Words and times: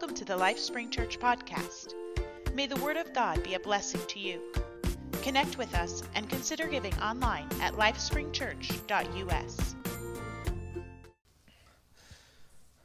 Welcome 0.00 0.16
to 0.16 0.24
the 0.24 0.38
LifeSpring 0.38 0.90
Church 0.90 1.20
podcast. 1.20 1.92
May 2.54 2.66
the 2.66 2.76
Word 2.76 2.96
of 2.96 3.12
God 3.12 3.44
be 3.44 3.52
a 3.52 3.60
blessing 3.60 4.00
to 4.08 4.18
you. 4.18 4.40
Connect 5.20 5.58
with 5.58 5.74
us 5.74 6.02
and 6.14 6.26
consider 6.26 6.66
giving 6.66 6.94
online 7.00 7.46
at 7.60 7.74
lifespringchurch.us. 7.74 9.74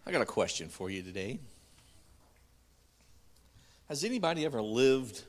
I 0.05 0.11
got 0.11 0.21
a 0.21 0.25
question 0.25 0.67
for 0.67 0.89
you 0.89 1.01
today. 1.01 1.39
Has 3.87 4.03
anybody 4.03 4.43
ever 4.43 4.61
lived 4.61 5.23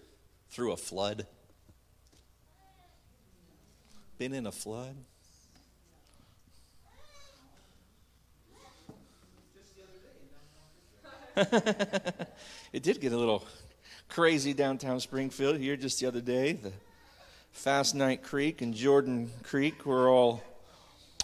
through 0.50 0.72
a 0.72 0.76
flood? 0.76 1.25
Been 4.18 4.34
in 4.34 4.48
a 4.48 4.53
flood? 4.53 4.96
it 12.72 12.82
did 12.82 12.99
get 12.99 13.13
a 13.13 13.17
little 13.17 13.46
crazy 14.08 14.54
downtown 14.54 15.00
Springfield 15.00 15.58
here 15.58 15.77
just 15.77 16.00
the 16.00 16.07
other 16.07 16.22
day. 16.22 16.54
The 16.54 16.72
Fassnight 17.53 18.22
Creek 18.22 18.63
and 18.63 18.72
Jordan 18.72 19.31
Creek 19.43 19.85
were 19.85 20.08
all 20.08 20.43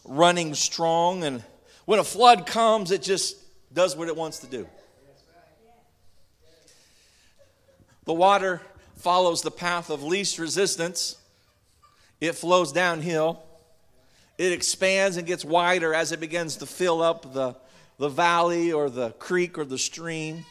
running 0.04 0.54
strong, 0.54 1.24
and 1.24 1.42
when 1.86 1.98
a 1.98 2.04
flood 2.04 2.44
comes, 2.44 2.90
it 2.90 3.00
just 3.00 3.38
does 3.72 3.96
what 3.96 4.08
it 4.08 4.16
wants 4.16 4.40
to 4.40 4.46
do. 4.46 4.68
The 8.04 8.12
water 8.12 8.60
follows 8.96 9.40
the 9.40 9.50
path 9.50 9.88
of 9.88 10.02
least 10.02 10.38
resistance. 10.38 11.16
It 12.20 12.34
flows 12.34 12.70
downhill. 12.70 13.42
It 14.36 14.52
expands 14.52 15.16
and 15.16 15.26
gets 15.26 15.42
wider 15.42 15.94
as 15.94 16.12
it 16.12 16.20
begins 16.20 16.56
to 16.56 16.66
fill 16.66 17.00
up 17.00 17.32
the 17.32 17.56
the 17.98 18.08
valley 18.08 18.72
or 18.72 18.90
the 18.90 19.10
creek 19.12 19.58
or 19.58 19.64
the 19.64 19.78
stream. 19.78 20.44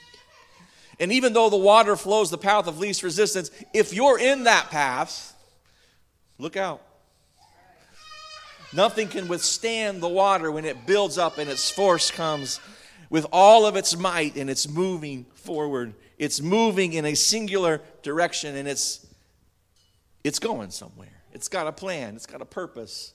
And 1.00 1.12
even 1.12 1.34
though 1.34 1.50
the 1.50 1.58
water 1.58 1.96
flows 1.96 2.30
the 2.30 2.38
path 2.38 2.68
of 2.68 2.80
least 2.80 3.04
resistance, 3.04 3.50
if 3.74 3.94
you're 3.94 4.20
in 4.20 4.44
that 4.44 4.70
path, 4.70 5.36
look 6.38 6.56
out. 6.56 6.82
Nothing 8.74 9.08
can 9.08 9.28
withstand 9.28 10.02
the 10.02 10.08
water 10.08 10.52
when 10.52 10.64
it 10.64 10.86
builds 10.86 11.18
up 11.18 11.38
and 11.38 11.50
its 11.50 11.70
force 11.70 12.10
comes 12.10 12.60
with 13.10 13.26
all 13.32 13.66
of 13.66 13.76
its 13.76 13.98
might 13.98 14.38
and 14.38 14.50
it's 14.50 14.70
moving 14.70 15.26
forward. 15.34 15.94
It's 16.18 16.40
moving 16.40 16.94
in 16.94 17.06
a 17.06 17.16
singular 17.16 17.82
direction 18.02 18.56
and 18.56 18.68
it's 18.68 19.06
it's 20.24 20.40
going 20.40 20.70
somewhere. 20.70 21.10
It's 21.34 21.48
got 21.48 21.68
a 21.68 21.72
plan, 21.72 22.16
it's 22.16 22.26
got 22.26 22.42
a 22.42 22.46
purpose. 22.46 23.14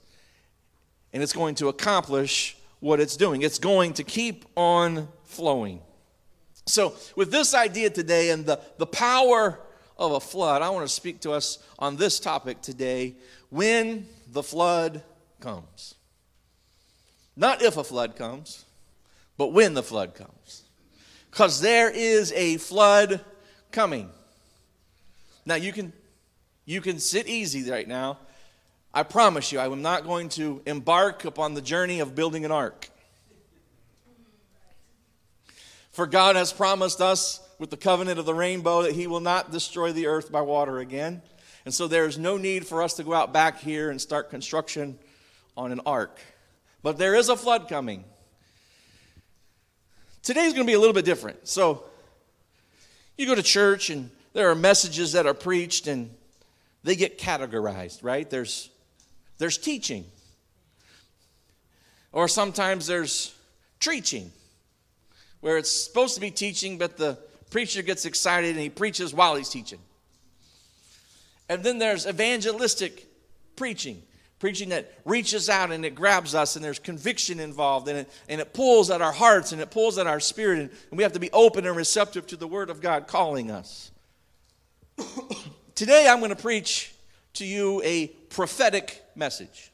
And 1.12 1.22
it's 1.22 1.32
going 1.32 1.54
to 1.56 1.68
accomplish 1.68 2.56
what 2.86 3.00
it's 3.00 3.16
doing. 3.16 3.42
It's 3.42 3.58
going 3.58 3.94
to 3.94 4.04
keep 4.04 4.44
on 4.56 5.08
flowing. 5.24 5.80
So, 6.66 6.94
with 7.16 7.32
this 7.32 7.52
idea 7.52 7.90
today 7.90 8.30
and 8.30 8.46
the, 8.46 8.60
the 8.78 8.86
power 8.86 9.58
of 9.98 10.12
a 10.12 10.20
flood, 10.20 10.62
I 10.62 10.70
want 10.70 10.86
to 10.86 10.92
speak 10.92 11.20
to 11.22 11.32
us 11.32 11.58
on 11.80 11.96
this 11.96 12.20
topic 12.20 12.62
today 12.62 13.16
when 13.50 14.06
the 14.32 14.42
flood 14.42 15.02
comes. 15.40 15.94
Not 17.36 17.60
if 17.60 17.76
a 17.76 17.84
flood 17.84 18.14
comes, 18.16 18.64
but 19.36 19.52
when 19.52 19.74
the 19.74 19.82
flood 19.82 20.14
comes. 20.14 20.62
Because 21.30 21.60
there 21.60 21.90
is 21.90 22.32
a 22.32 22.56
flood 22.56 23.20
coming. 23.72 24.10
Now, 25.44 25.56
you 25.56 25.72
can, 25.72 25.92
you 26.64 26.80
can 26.80 27.00
sit 27.00 27.26
easy 27.26 27.68
right 27.68 27.86
now 27.86 28.18
I 28.96 29.02
promise 29.02 29.52
you, 29.52 29.58
I 29.58 29.66
am 29.66 29.82
not 29.82 30.04
going 30.04 30.30
to 30.30 30.62
embark 30.64 31.26
upon 31.26 31.52
the 31.52 31.60
journey 31.60 32.00
of 32.00 32.14
building 32.14 32.46
an 32.46 32.50
ark. 32.50 32.88
For 35.90 36.06
God 36.06 36.34
has 36.34 36.50
promised 36.50 37.02
us 37.02 37.46
with 37.58 37.68
the 37.68 37.76
covenant 37.76 38.18
of 38.18 38.24
the 38.24 38.32
rainbow 38.32 38.84
that 38.84 38.94
He 38.94 39.06
will 39.06 39.20
not 39.20 39.52
destroy 39.52 39.92
the 39.92 40.06
earth 40.06 40.32
by 40.32 40.40
water 40.40 40.78
again. 40.78 41.20
And 41.66 41.74
so 41.74 41.86
there 41.86 42.06
is 42.06 42.16
no 42.16 42.38
need 42.38 42.66
for 42.66 42.80
us 42.80 42.94
to 42.94 43.04
go 43.04 43.12
out 43.12 43.34
back 43.34 43.60
here 43.60 43.90
and 43.90 44.00
start 44.00 44.30
construction 44.30 44.98
on 45.58 45.72
an 45.72 45.82
ark. 45.84 46.18
But 46.82 46.96
there 46.96 47.14
is 47.14 47.28
a 47.28 47.36
flood 47.36 47.68
coming. 47.68 48.02
Today's 50.22 50.54
going 50.54 50.66
to 50.66 50.70
be 50.70 50.72
a 50.72 50.80
little 50.80 50.94
bit 50.94 51.04
different. 51.04 51.46
So 51.46 51.84
you 53.18 53.26
go 53.26 53.34
to 53.34 53.42
church 53.42 53.90
and 53.90 54.10
there 54.32 54.48
are 54.48 54.54
messages 54.54 55.12
that 55.12 55.26
are 55.26 55.34
preached 55.34 55.86
and 55.86 56.08
they 56.82 56.96
get 56.96 57.18
categorized, 57.18 58.02
right? 58.02 58.30
There's 58.30 58.70
there's 59.38 59.58
teaching. 59.58 60.04
Or 62.12 62.28
sometimes 62.28 62.86
there's 62.86 63.34
preaching, 63.80 64.32
where 65.40 65.58
it's 65.58 65.70
supposed 65.70 66.14
to 66.14 66.20
be 66.20 66.30
teaching, 66.30 66.78
but 66.78 66.96
the 66.96 67.18
preacher 67.50 67.82
gets 67.82 68.04
excited 68.04 68.50
and 68.50 68.60
he 68.60 68.70
preaches 68.70 69.14
while 69.14 69.36
he's 69.36 69.48
teaching. 69.48 69.78
And 71.48 71.62
then 71.62 71.78
there's 71.78 72.06
evangelistic 72.06 73.06
preaching, 73.54 74.02
preaching 74.38 74.70
that 74.70 74.92
reaches 75.04 75.48
out 75.48 75.70
and 75.70 75.84
it 75.84 75.94
grabs 75.94 76.34
us, 76.34 76.56
and 76.56 76.64
there's 76.64 76.78
conviction 76.78 77.38
involved, 77.38 77.88
and 77.88 77.98
it, 77.98 78.10
and 78.28 78.40
it 78.40 78.52
pulls 78.52 78.90
at 78.90 79.00
our 79.00 79.12
hearts 79.12 79.52
and 79.52 79.60
it 79.60 79.70
pulls 79.70 79.98
at 79.98 80.06
our 80.06 80.20
spirit, 80.20 80.58
and, 80.58 80.70
and 80.90 80.98
we 80.98 81.02
have 81.02 81.12
to 81.12 81.20
be 81.20 81.30
open 81.32 81.66
and 81.66 81.76
receptive 81.76 82.26
to 82.28 82.36
the 82.36 82.48
Word 82.48 82.70
of 82.70 82.80
God 82.80 83.06
calling 83.06 83.50
us. 83.50 83.90
Today 85.74 86.08
I'm 86.08 86.18
going 86.18 86.30
to 86.30 86.36
preach 86.36 86.94
to 87.34 87.44
you 87.44 87.82
a 87.84 88.06
prophetic 88.06 89.02
message 89.16 89.72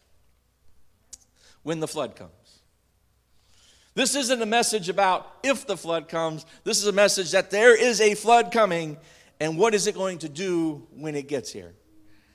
when 1.62 1.80
the 1.80 1.88
flood 1.88 2.16
comes. 2.16 2.32
This 3.94 4.14
isn't 4.14 4.40
a 4.40 4.46
message 4.46 4.88
about 4.88 5.30
if 5.42 5.66
the 5.66 5.76
flood 5.76 6.08
comes. 6.08 6.46
This 6.64 6.78
is 6.78 6.86
a 6.86 6.92
message 6.92 7.32
that 7.32 7.50
there 7.50 7.76
is 7.78 8.00
a 8.00 8.14
flood 8.14 8.50
coming 8.50 8.96
and 9.38 9.58
what 9.58 9.74
is 9.74 9.86
it 9.86 9.94
going 9.94 10.18
to 10.18 10.28
do 10.28 10.86
when 10.94 11.14
it 11.14 11.26
gets 11.26 11.52
here? 11.52 11.74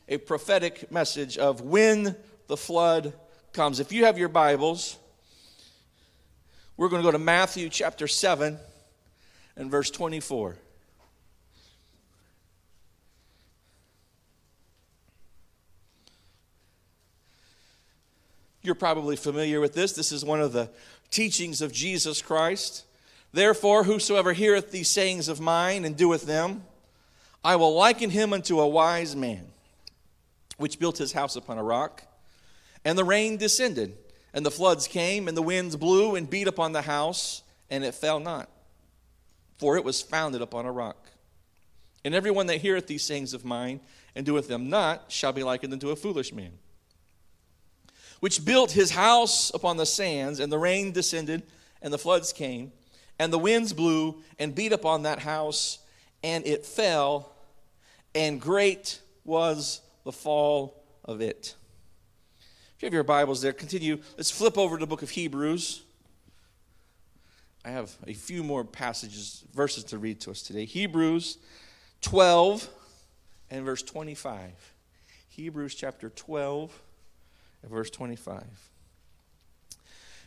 A 0.09 0.17
prophetic 0.17 0.91
message 0.91 1.37
of 1.37 1.61
when 1.61 2.15
the 2.47 2.57
flood 2.57 3.13
comes. 3.53 3.79
If 3.79 3.91
you 3.91 4.05
have 4.05 4.17
your 4.17 4.29
Bibles, 4.29 4.97
we're 6.75 6.89
going 6.89 7.01
to 7.01 7.07
go 7.07 7.11
to 7.11 7.17
Matthew 7.17 7.69
chapter 7.69 8.07
7 8.07 8.59
and 9.55 9.71
verse 9.71 9.89
24. 9.89 10.57
You're 18.67 18.75
probably 18.75 19.15
familiar 19.15 19.61
with 19.61 19.73
this. 19.73 19.93
This 19.93 20.11
is 20.11 20.25
one 20.25 20.41
of 20.41 20.51
the 20.51 20.69
teachings 21.09 21.61
of 21.61 21.71
Jesus 21.71 22.21
Christ. 22.21 22.83
Therefore, 23.31 23.85
whosoever 23.85 24.33
heareth 24.33 24.71
these 24.71 24.89
sayings 24.89 25.29
of 25.29 25.39
mine 25.39 25.85
and 25.85 25.95
doeth 25.95 26.25
them, 26.25 26.65
I 27.45 27.55
will 27.55 27.73
liken 27.73 28.09
him 28.09 28.33
unto 28.33 28.59
a 28.59 28.67
wise 28.67 29.15
man, 29.15 29.47
which 30.57 30.79
built 30.79 30.97
his 30.97 31.13
house 31.13 31.37
upon 31.37 31.57
a 31.57 31.63
rock. 31.63 32.03
And 32.83 32.97
the 32.97 33.05
rain 33.05 33.37
descended, 33.37 33.97
and 34.33 34.45
the 34.45 34.51
floods 34.51 34.85
came, 34.85 35.29
and 35.29 35.37
the 35.37 35.41
winds 35.41 35.77
blew 35.77 36.15
and 36.15 36.29
beat 36.29 36.49
upon 36.49 36.73
the 36.73 36.81
house, 36.81 37.43
and 37.69 37.85
it 37.85 37.95
fell 37.95 38.19
not, 38.19 38.49
for 39.59 39.77
it 39.77 39.85
was 39.85 40.01
founded 40.01 40.41
upon 40.41 40.65
a 40.65 40.73
rock. 40.73 41.07
And 42.03 42.13
everyone 42.13 42.47
that 42.47 42.59
heareth 42.59 42.87
these 42.87 43.03
sayings 43.03 43.33
of 43.33 43.45
mine 43.45 43.79
and 44.13 44.25
doeth 44.25 44.49
them 44.49 44.69
not 44.69 45.09
shall 45.09 45.31
be 45.31 45.43
likened 45.43 45.71
unto 45.71 45.91
a 45.91 45.95
foolish 45.95 46.33
man 46.33 46.51
which 48.19 48.43
built 48.45 48.71
his 48.71 48.91
house 48.91 49.51
upon 49.53 49.77
the 49.77 49.85
sands, 49.85 50.39
and 50.39 50.51
the 50.51 50.57
rain 50.57 50.91
descended, 50.91 51.43
and 51.81 51.93
the 51.93 51.97
floods 51.97 52.33
came, 52.33 52.71
and 53.19 53.31
the 53.31 53.39
winds 53.39 53.73
blew 53.73 54.21
and 54.39 54.55
beat 54.55 54.73
upon 54.73 55.03
that 55.03 55.19
house, 55.19 55.79
and 56.23 56.45
it 56.45 56.65
fell, 56.65 57.35
and 58.15 58.41
great 58.41 58.99
was 59.23 59.81
the 60.03 60.11
fall 60.11 60.83
of 61.05 61.21
it. 61.21 61.55
If 62.75 62.83
you 62.83 62.85
have 62.87 62.93
your 62.93 63.03
Bibles 63.03 63.41
there, 63.41 63.53
continue. 63.53 63.99
Let's 64.17 64.31
flip 64.31 64.57
over 64.57 64.77
to 64.77 64.81
the 64.81 64.87
book 64.87 65.01
of 65.01 65.09
Hebrews. 65.09 65.83
I 67.65 67.69
have 67.69 67.91
a 68.05 68.13
few 68.13 68.43
more 68.43 68.63
passages, 68.63 69.43
verses 69.53 69.83
to 69.85 69.97
read 69.97 70.21
to 70.21 70.31
us 70.31 70.41
today. 70.41 70.65
Hebrews 70.65 71.37
12 72.01 72.69
and 73.49 73.65
verse 73.65 73.81
25. 73.81 74.51
Hebrews 75.29 75.75
chapter 75.75 76.09
12 76.09 76.81
verse 77.69 77.89
25. 77.89 78.43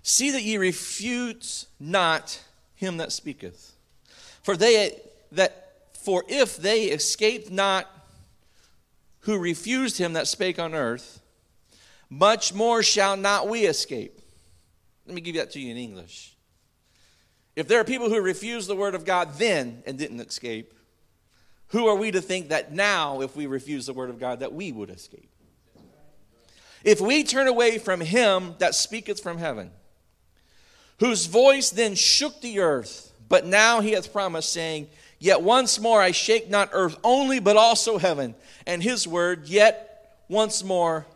See 0.03 0.31
that 0.31 0.43
ye 0.43 0.57
refute 0.57 1.67
not 1.79 2.41
him 2.75 2.97
that 2.99 3.13
speaketh. 3.13 3.73
For 4.43 4.57
they 4.57 4.99
that 5.33 5.67
for 5.93 6.25
if 6.29 6.57
they 6.57 6.85
escaped 6.85 7.51
not 7.51 7.87
who 9.21 9.39
refused 9.39 9.99
him 9.99 10.15
that 10.15 10.27
spake 10.27 10.59
on 10.59 10.75
earth, 10.75 11.21
much 12.09 12.55
more 12.55 12.83
shall 12.83 13.17
not 13.17 13.49
we 13.49 13.67
escape. 13.67 14.19
Let 15.07 15.15
me 15.15 15.21
give 15.21 15.37
that 15.37 15.51
to 15.53 15.61
you 15.61 15.71
in 15.71 15.77
English. 15.77 16.35
If 17.55 17.69
there 17.69 17.81
are 17.81 17.85
people 17.85 18.09
who 18.09 18.21
refused 18.21 18.69
the 18.69 18.77
word 18.77 18.95
of 18.95 19.05
God 19.05 19.35
then 19.35 19.83
and 19.85 19.99
didn't 19.99 20.21
escape, 20.21 20.73
who 21.69 21.87
are 21.87 21.97
we 21.97 22.11
to 22.11 22.21
think 22.21 22.49
that 22.49 22.73
now, 22.73 23.21
if 23.21 23.37
we 23.37 23.47
refuse 23.47 23.87
the 23.87 23.93
word 23.93 24.11
of 24.11 24.19
God, 24.19 24.41
that 24.41 24.53
we 24.53 24.73
would 24.73 24.91
escape? 24.91 25.30
If 26.85 27.01
we 27.01 27.25
turn 27.25 27.47
away 27.47 27.79
from 27.79 28.01
him 28.01 28.55
that 28.59 28.75
speaketh 28.75 29.23
from 29.23 29.39
heaven, 29.39 29.71
whose 30.99 31.27
voice 31.27 31.71
then 31.71 31.95
shook 31.95 32.41
the 32.41 32.61
earth, 32.61 33.11
But 33.31 33.47
now 33.47 33.81
he 33.81 33.93
hath 33.93 34.13
promised, 34.13 34.53
saying, 34.53 34.89
Yet 35.19 35.41
once 35.41 35.79
more 35.79 36.03
I 36.03 36.11
shake 36.11 36.51
not 36.51 36.71
earth 36.73 36.99
only, 37.05 37.39
but 37.39 37.57
also 37.57 37.97
heaven. 37.97 38.35
And 38.67 38.83
his 38.83 39.07
word, 39.07 39.47
yet 39.47 40.19
once 40.29 40.63
more, 40.65 41.07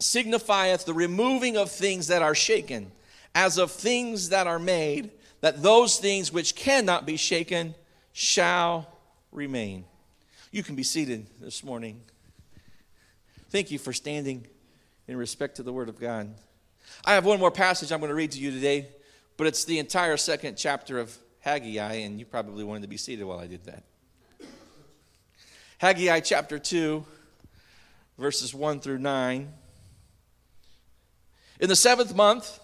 signifieth 0.00 0.86
the 0.86 0.94
removing 0.94 1.56
of 1.56 1.70
things 1.70 2.08
that 2.08 2.22
are 2.22 2.34
shaken, 2.34 2.90
as 3.34 3.58
of 3.58 3.70
things 3.70 4.30
that 4.30 4.46
are 4.46 4.58
made, 4.58 5.10
that 5.42 5.62
those 5.62 5.98
things 5.98 6.32
which 6.32 6.56
cannot 6.56 7.04
be 7.04 7.16
shaken 7.16 7.74
shall 8.12 8.88
remain. 9.32 9.84
You 10.50 10.62
can 10.62 10.76
be 10.76 10.82
seated 10.82 11.26
this 11.40 11.62
morning. 11.62 12.00
Thank 13.54 13.70
you 13.70 13.78
for 13.78 13.92
standing 13.92 14.48
in 15.06 15.16
respect 15.16 15.58
to 15.58 15.62
the 15.62 15.72
Word 15.72 15.88
of 15.88 16.00
God. 16.00 16.34
I 17.04 17.14
have 17.14 17.24
one 17.24 17.38
more 17.38 17.52
passage 17.52 17.92
I'm 17.92 18.00
going 18.00 18.08
to 18.08 18.14
read 18.16 18.32
to 18.32 18.40
you 18.40 18.50
today, 18.50 18.88
but 19.36 19.46
it's 19.46 19.64
the 19.64 19.78
entire 19.78 20.16
second 20.16 20.56
chapter 20.56 20.98
of 20.98 21.16
Haggai, 21.38 21.92
and 21.92 22.18
you 22.18 22.26
probably 22.26 22.64
wanted 22.64 22.82
to 22.82 22.88
be 22.88 22.96
seated 22.96 23.24
while 23.24 23.38
I 23.38 23.46
did 23.46 23.64
that. 23.66 23.84
Haggai 25.78 26.18
chapter 26.18 26.58
2, 26.58 27.04
verses 28.18 28.52
1 28.52 28.80
through 28.80 28.98
9. 28.98 29.52
In 31.60 31.68
the 31.68 31.76
seventh 31.76 32.12
month, 32.12 32.58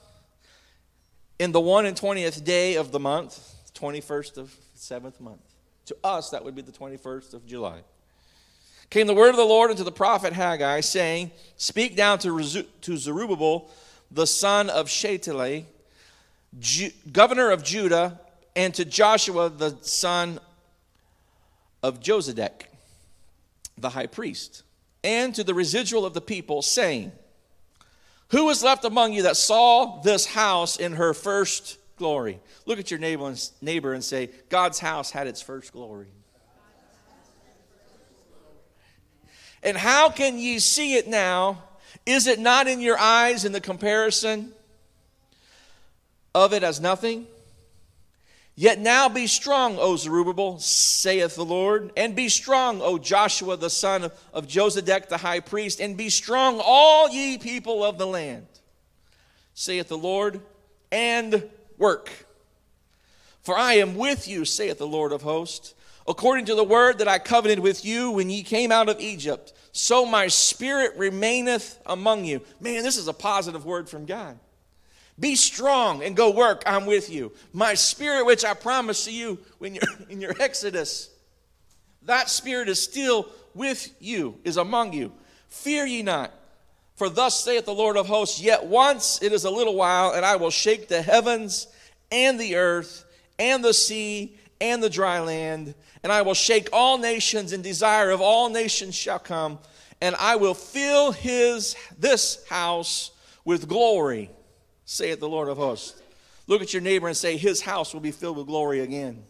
in 1.39 1.53
the 1.53 1.61
one 1.61 1.87
and 1.87 1.97
twentieth 1.97 2.45
day 2.45 2.75
of 2.75 2.91
the 2.91 2.99
month, 2.99 3.39
21st 3.75 4.39
of 4.39 4.57
seventh 4.75 5.21
month. 5.21 5.55
To 5.87 5.97
us, 6.03 6.31
that 6.31 6.45
would 6.45 6.57
be 6.57 6.63
the 6.63 6.73
21st 6.73 7.35
of 7.35 7.47
July. 7.47 7.83
Came 8.91 9.07
the 9.07 9.15
word 9.15 9.31
of 9.31 9.37
the 9.37 9.45
Lord 9.45 9.71
unto 9.71 9.85
the 9.85 9.93
prophet 9.93 10.33
Haggai, 10.33 10.81
saying, 10.81 11.31
Speak 11.57 11.97
down 11.97 12.19
to, 12.21 12.63
to 12.63 12.97
Zerubbabel, 12.97 13.71
the 14.11 14.27
son 14.27 14.69
of 14.69 14.91
Shealtiel, 14.91 15.65
governor 17.13 17.51
of 17.51 17.63
Judah, 17.63 18.21
and 18.57 18.75
to 18.75 18.85
Joshua, 18.85 19.49
the 19.49 19.77
son 19.83 20.41
of 21.83 22.01
Josedech, 22.01 22.65
the 23.79 23.91
high 23.91 24.09
priest, 24.09 24.65
and 25.05 25.35
to 25.37 25.45
the 25.45 25.55
residual 25.55 26.05
of 26.05 26.13
the 26.13 26.21
people, 26.21 26.61
saying, 26.61 27.13
who 28.31 28.45
was 28.45 28.63
left 28.63 28.85
among 28.85 29.13
you 29.13 29.23
that 29.25 29.37
saw 29.37 30.01
this 30.03 30.25
house 30.25 30.77
in 30.77 30.93
her 30.95 31.15
first 31.15 31.79
glory? 31.97 32.41
Look 32.65 32.79
at 32.79 32.91
your 32.91 33.01
neighbor 33.01 33.93
and 33.93 34.05
say, 34.05 34.31
God's 34.49 34.79
house 34.79 35.11
had 35.11 35.27
its 35.27 35.43
first 35.43 35.73
glory. 35.73 36.07
And 39.63 39.77
how 39.77 40.11
can 40.11 40.39
ye 40.39 40.59
see 40.59 40.95
it 40.95 41.09
now? 41.09 41.63
Is 42.07 42.27
it 42.27 42.39
not 42.39 42.67
in 42.67 42.81
your 42.81 42.99
eyes 42.99 43.45
in 43.45 43.53
the 43.53 43.61
comparison 43.61 44.53
of 46.35 46.53
it 46.53 46.63
as 46.63 46.81
nothing? 46.81 47.27
Yet 48.57 48.79
now 48.79 49.09
be 49.09 49.27
strong, 49.27 49.79
O 49.79 49.97
Zerubbabel, 49.97 50.59
saith 50.59 51.35
the 51.35 51.45
Lord, 51.45 51.93
and 51.97 52.15
be 52.15 52.29
strong, 52.29 52.83
O 52.83 52.99
Joshua 52.99 53.57
the 53.57 53.71
son 53.71 54.11
of 54.35 54.47
Josedech 54.47 55.09
the 55.09 55.17
high 55.17 55.41
priest, 55.41 55.81
and 55.81 55.97
be 55.97 56.11
strong, 56.11 56.61
all 56.63 57.09
ye 57.09 57.39
people 57.39 57.83
of 57.83 57.97
the 57.97 58.07
land, 58.07 58.47
saith 59.55 59.89
the 59.89 59.97
Lord, 59.97 60.41
and 60.93 61.49
work. 61.79 62.11
For 63.41 63.57
I 63.57 63.75
am 63.75 63.95
with 63.95 64.29
you, 64.29 64.45
saith 64.45 64.77
the 64.77 64.87
Lord 64.87 65.13
of 65.13 65.23
hosts, 65.23 65.73
according 66.11 66.45
to 66.47 66.57
the 66.57 66.65
word 66.65 66.99
that 66.99 67.07
I 67.07 67.21
covenanted 67.21 67.63
with 67.63 67.85
you 67.85 68.11
when 68.11 68.29
ye 68.29 68.43
came 68.43 68.73
out 68.73 68.89
of 68.89 69.01
Egypt. 69.01 69.53
So 69.71 70.05
my 70.05 70.27
spirit 70.27 70.97
remaineth 70.97 71.79
among 71.87 72.25
you. 72.25 72.43
Man, 72.61 72.83
this 72.83 72.97
is 72.97 73.07
a 73.07 73.13
positive 73.13 73.65
word 73.65 73.89
from 73.89 74.07
God. 74.07 74.37
Be 75.21 75.37
strong 75.37 76.03
and 76.03 76.17
go 76.17 76.31
work. 76.31 76.65
I'm 76.67 76.85
with 76.87 77.11
you. 77.11 77.31
My 77.53 77.75
spirit, 77.75 78.27
which 78.27 78.45
I 78.45 78.55
promised 78.55 79.05
to 79.05 79.13
you 79.13 79.39
when 79.59 79.77
you're 79.77 79.85
in 80.11 80.21
your 80.21 80.35
Exodus, 80.41 81.11
that 82.03 82.29
spirit 82.29 82.69
is 82.69 82.83
still 82.83 83.29
with 83.55 83.95
you, 84.01 84.37
is 84.43 84.57
among 84.57 84.93
you. 84.93 85.13
Fear 85.49 85.87
ye 85.87 86.03
not. 86.03 86.33
For 86.97 87.09
thus 87.09 87.39
saith 87.45 87.67
the 87.67 87.73
Lord 87.73 87.97
of 87.97 88.09
hosts, 88.09 88.43
Yet 88.43 88.67
once 88.67 89.23
it 89.23 89.33
is 89.33 89.45
a 89.45 89.51
little 89.51 89.77
while, 89.77 90.13
and 90.13 90.25
I 90.25 90.37
will 90.37 90.51
shake 90.51 90.89
the 90.89 91.03
heavens 91.03 91.69
and 92.11 92.39
the 92.39 92.57
earth 92.57 93.05
and 93.39 93.65
the 93.65 93.73
sea 93.73 94.37
and 94.61 94.83
the 94.83 94.91
dry 94.91 95.21
land, 95.21 95.75
and 96.03 96.13
I 96.13 96.23
will 96.23 96.35
shake 96.35 96.69
all 96.73 96.99
nations, 96.99 97.53
and 97.53 97.63
desire 97.63 98.11
of 98.11 98.21
all 98.21 98.49
nations 98.49 98.95
shall 98.95 99.19
come, 99.19 99.59
and 100.01 100.15
I 100.17 100.37
will 100.37 100.55
fill 100.55 101.13
his 101.13 101.77
this 101.99 102.47
house 102.49 103.11
with 103.45 103.69
glory 103.69 104.31
saith 104.91 105.21
the 105.21 105.29
Lord 105.29 105.49
of 105.49 105.57
hosts. 105.57 106.01
Look 106.49 106.63
at 106.63 106.73
your 106.73 106.83
neighbor 106.83 107.07
and 107.07 107.17
say, 107.17 107.37
His 107.37 107.61
house 107.61 107.95
will 107.95 108.01
be 108.01 108.11
filled 108.11 108.37
with 108.37 108.49
glory 108.49 108.81
again. 108.81 109.23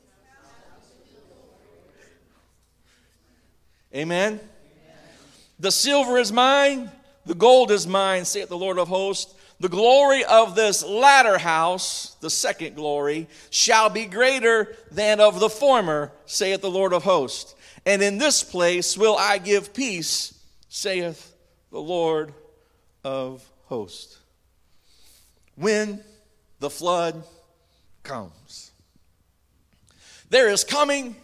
Amen. 3.94 4.40
The 5.58 5.70
silver 5.70 6.16
is 6.16 6.32
mine, 6.32 6.90
the 7.26 7.34
gold 7.34 7.70
is 7.70 7.86
mine, 7.86 8.24
saith 8.24 8.48
the 8.48 8.56
Lord 8.56 8.78
of 8.78 8.88
hosts. 8.88 9.34
The 9.60 9.68
glory 9.68 10.24
of 10.24 10.54
this 10.54 10.82
latter 10.82 11.36
house, 11.36 12.16
the 12.20 12.30
second 12.30 12.76
glory, 12.76 13.28
shall 13.50 13.90
be 13.90 14.06
greater 14.06 14.74
than 14.90 15.20
of 15.20 15.38
the 15.38 15.50
former, 15.50 16.12
saith 16.24 16.62
the 16.62 16.70
Lord 16.70 16.94
of 16.94 17.04
hosts. 17.04 17.54
And 17.84 18.02
in 18.02 18.16
this 18.16 18.42
place 18.42 18.96
will 18.96 19.16
I 19.16 19.36
give 19.36 19.74
peace, 19.74 20.34
saith 20.70 21.34
the 21.70 21.80
Lord 21.80 22.32
of 23.04 23.46
hosts 23.66 24.18
when 25.56 26.02
the 26.58 26.70
flood 26.70 27.22
comes. 28.02 28.72
There 30.30 30.48
is 30.48 30.64
coming 30.64 31.16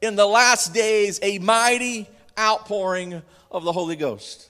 in 0.00 0.16
the 0.16 0.26
last 0.26 0.74
days 0.74 1.20
a 1.22 1.38
mighty 1.38 2.08
outpouring 2.36 3.22
of 3.52 3.62
the 3.62 3.72
Holy 3.72 3.94
Ghost. 3.94 4.48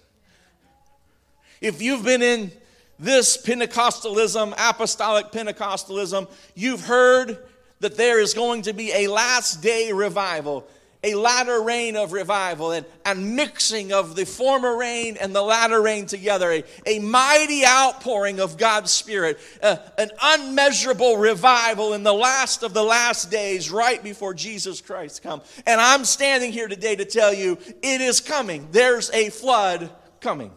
If 1.61 1.82
you've 1.82 2.05
been 2.05 2.23
in 2.23 2.52
this 2.99 3.37
Pentecostalism, 3.37 4.55
apostolic 4.58 5.26
Pentecostalism, 5.26 6.31
you've 6.55 6.85
heard 6.87 7.38
that 7.81 7.96
there 7.96 8.20
is 8.20 8.35
going 8.35 8.62
to 8.62 8.73
be 8.73 8.93
a 8.93 9.08
last 9.08 9.62
day 9.62 9.93
revival 9.93 10.67
a 11.05 11.14
latter 11.14 11.62
rain 11.62 11.96
of 11.96 12.12
revival 12.12 12.73
and, 12.73 12.87
and 13.05 13.37
mixing 13.37 13.93
of 13.93 14.17
the 14.17 14.25
former 14.25 14.76
rain 14.76 15.19
and 15.20 15.35
the 15.35 15.43
latter 15.43 15.81
rain 15.81 16.06
together, 16.06 16.50
a, 16.50 16.64
a 16.87 16.99
mighty 16.99 17.64
outpouring 17.64 18.41
of 18.41 18.56
God's 18.56 18.91
Spirit, 18.91 19.38
uh, 19.62 19.76
an 19.99 20.11
unmeasurable 20.20 21.19
revival 21.19 21.92
in 21.92 22.02
the 22.02 22.14
last 22.14 22.62
of 22.62 22.73
the 22.73 22.83
last 22.83 23.30
days, 23.30 23.71
right 23.71 24.02
before 24.02 24.33
Jesus 24.33 24.80
Christ 24.80 25.23
comes. 25.23 25.42
And 25.66 25.78
I'm 25.80 26.04
standing 26.04 26.52
here 26.52 26.69
today 26.69 26.97
to 26.97 27.04
tell 27.04 27.35
you 27.35 27.59
it 27.83 28.00
is 28.00 28.21
coming. 28.21 28.69
There's 28.73 29.11
a 29.11 29.28
flood 29.28 29.90
coming. 30.21 30.52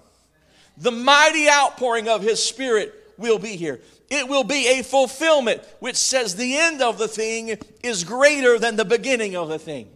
The 0.77 0.91
mighty 0.91 1.49
outpouring 1.49 2.07
of 2.07 2.21
His 2.21 2.43
Spirit 2.43 2.93
will 3.17 3.39
be 3.39 3.55
here. 3.55 3.81
It 4.09 4.29
will 4.29 4.43
be 4.43 4.79
a 4.79 4.83
fulfillment 4.83 5.61
which 5.79 5.95
says 5.95 6.35
the 6.35 6.55
end 6.55 6.81
of 6.81 6.97
the 6.97 7.07
thing 7.07 7.57
is 7.83 8.03
greater 8.03 8.57
than 8.57 8.75
the 8.75 8.85
beginning 8.85 9.35
of 9.35 9.49
the 9.49 9.59
thing. 9.59 9.89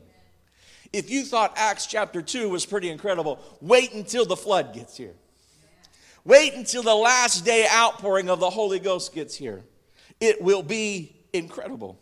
If 0.91 1.09
you 1.09 1.23
thought 1.23 1.53
Acts 1.55 1.85
chapter 1.85 2.21
2 2.21 2.49
was 2.49 2.65
pretty 2.65 2.89
incredible, 2.89 3.39
wait 3.61 3.93
until 3.93 4.25
the 4.25 4.35
flood 4.35 4.73
gets 4.73 4.97
here. 4.97 5.13
Wait 6.25 6.53
until 6.53 6.83
the 6.83 6.93
last 6.93 7.45
day 7.45 7.65
outpouring 7.71 8.29
of 8.29 8.39
the 8.39 8.49
Holy 8.49 8.79
Ghost 8.79 9.13
gets 9.13 9.35
here. 9.35 9.63
It 10.19 10.41
will 10.41 10.61
be 10.61 11.15
incredible. 11.33 11.97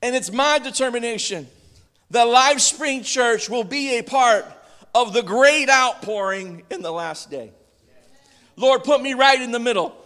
And 0.00 0.16
it's 0.16 0.32
my 0.32 0.58
determination 0.58 1.46
that 2.10 2.26
LifeSpring 2.26 3.04
Church 3.04 3.48
will 3.48 3.64
be 3.64 3.98
a 3.98 4.02
part 4.02 4.44
of 4.94 5.12
the 5.12 5.22
great 5.22 5.68
outpouring 5.68 6.62
in 6.70 6.82
the 6.82 6.90
last 6.90 7.30
day. 7.30 7.52
Lord, 8.56 8.84
put 8.84 9.00
me 9.00 9.14
right 9.14 9.40
in 9.40 9.50
the 9.50 9.58
middle. 9.58 9.96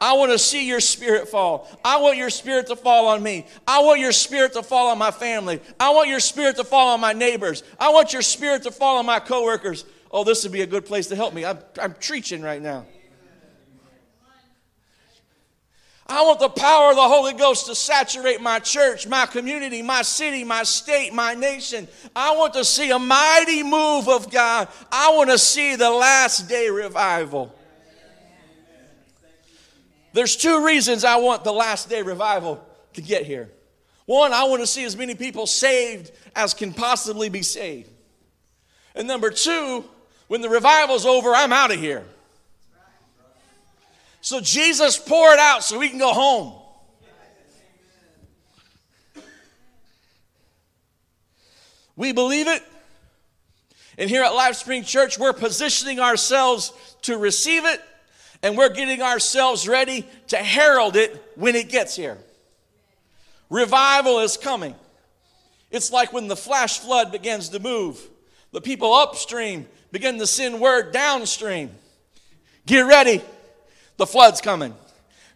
I 0.00 0.14
want 0.14 0.32
to 0.32 0.38
see 0.38 0.66
your 0.66 0.80
spirit 0.80 1.28
fall. 1.28 1.68
I 1.84 2.00
want 2.00 2.16
your 2.16 2.30
spirit 2.30 2.66
to 2.66 2.76
fall 2.76 3.06
on 3.06 3.22
me. 3.22 3.46
I 3.68 3.82
want 3.84 4.00
your 4.00 4.10
spirit 4.10 4.52
to 4.54 4.62
fall 4.64 4.88
on 4.88 4.98
my 4.98 5.12
family. 5.12 5.60
I 5.78 5.90
want 5.90 6.08
your 6.08 6.18
spirit 6.18 6.56
to 6.56 6.64
fall 6.64 6.88
on 6.88 7.00
my 7.00 7.12
neighbors. 7.12 7.62
I 7.78 7.90
want 7.90 8.12
your 8.12 8.22
spirit 8.22 8.64
to 8.64 8.72
fall 8.72 8.98
on 8.98 9.06
my 9.06 9.20
coworkers. 9.20 9.84
Oh, 10.10 10.24
this 10.24 10.42
would 10.42 10.52
be 10.52 10.62
a 10.62 10.66
good 10.66 10.86
place 10.86 11.06
to 11.06 11.16
help 11.16 11.32
me. 11.32 11.44
I'm, 11.44 11.58
I'm 11.80 11.94
preaching 11.94 12.42
right 12.42 12.60
now. 12.60 12.84
I 16.06 16.22
want 16.22 16.40
the 16.40 16.48
power 16.48 16.90
of 16.90 16.96
the 16.96 17.02
Holy 17.02 17.32
Ghost 17.32 17.66
to 17.66 17.74
saturate 17.74 18.40
my 18.40 18.58
church, 18.58 19.06
my 19.06 19.24
community, 19.26 19.82
my 19.82 20.02
city, 20.02 20.44
my 20.44 20.64
state, 20.64 21.14
my 21.14 21.34
nation. 21.34 21.86
I 22.14 22.36
want 22.36 22.54
to 22.54 22.64
see 22.64 22.90
a 22.90 22.98
mighty 22.98 23.62
move 23.62 24.08
of 24.08 24.30
God. 24.30 24.68
I 24.90 25.14
want 25.14 25.30
to 25.30 25.38
see 25.38 25.76
the 25.76 25.90
last 25.90 26.48
day 26.48 26.68
revival. 26.68 27.54
There's 30.12 30.36
two 30.36 30.66
reasons 30.66 31.04
I 31.04 31.16
want 31.16 31.44
the 31.44 31.52
last 31.52 31.88
day 31.88 32.02
revival 32.02 32.62
to 32.94 33.00
get 33.00 33.24
here. 33.24 33.50
One, 34.04 34.32
I 34.32 34.44
want 34.44 34.60
to 34.60 34.66
see 34.66 34.84
as 34.84 34.96
many 34.96 35.14
people 35.14 35.46
saved 35.46 36.10
as 36.34 36.52
can 36.52 36.74
possibly 36.74 37.28
be 37.28 37.42
saved. 37.42 37.90
And 38.94 39.08
number 39.08 39.30
two, 39.30 39.84
when 40.26 40.42
the 40.42 40.48
revival's 40.48 41.06
over, 41.06 41.30
I'm 41.34 41.52
out 41.52 41.72
of 41.72 41.78
here. 41.78 42.04
So 44.22 44.40
Jesus 44.40 44.98
poured 44.98 45.40
out 45.40 45.64
so 45.64 45.80
we 45.80 45.88
can 45.88 45.98
go 45.98 46.12
home. 46.12 46.54
We 51.96 52.12
believe 52.12 52.46
it. 52.46 52.62
And 53.98 54.08
here 54.08 54.22
at 54.22 54.30
LifeSpring 54.30 54.86
Church, 54.86 55.18
we're 55.18 55.32
positioning 55.32 55.98
ourselves 55.98 56.72
to 57.02 57.18
receive 57.18 57.64
it 57.66 57.82
and 58.44 58.56
we're 58.56 58.72
getting 58.72 59.02
ourselves 59.02 59.66
ready 59.66 60.06
to 60.28 60.36
herald 60.36 60.94
it 60.96 61.20
when 61.34 61.56
it 61.56 61.68
gets 61.68 61.96
here. 61.96 62.16
Revival 63.50 64.20
is 64.20 64.36
coming. 64.36 64.74
It's 65.72 65.90
like 65.90 66.12
when 66.12 66.28
the 66.28 66.36
flash 66.36 66.78
flood 66.78 67.10
begins 67.10 67.48
to 67.50 67.58
move, 67.58 68.00
the 68.52 68.60
people 68.60 68.92
upstream 68.94 69.66
begin 69.90 70.18
to 70.20 70.28
send 70.28 70.60
word 70.60 70.92
downstream. 70.92 71.72
Get 72.66 72.82
ready 72.82 73.20
the 74.02 74.06
flood's 74.06 74.40
coming. 74.40 74.74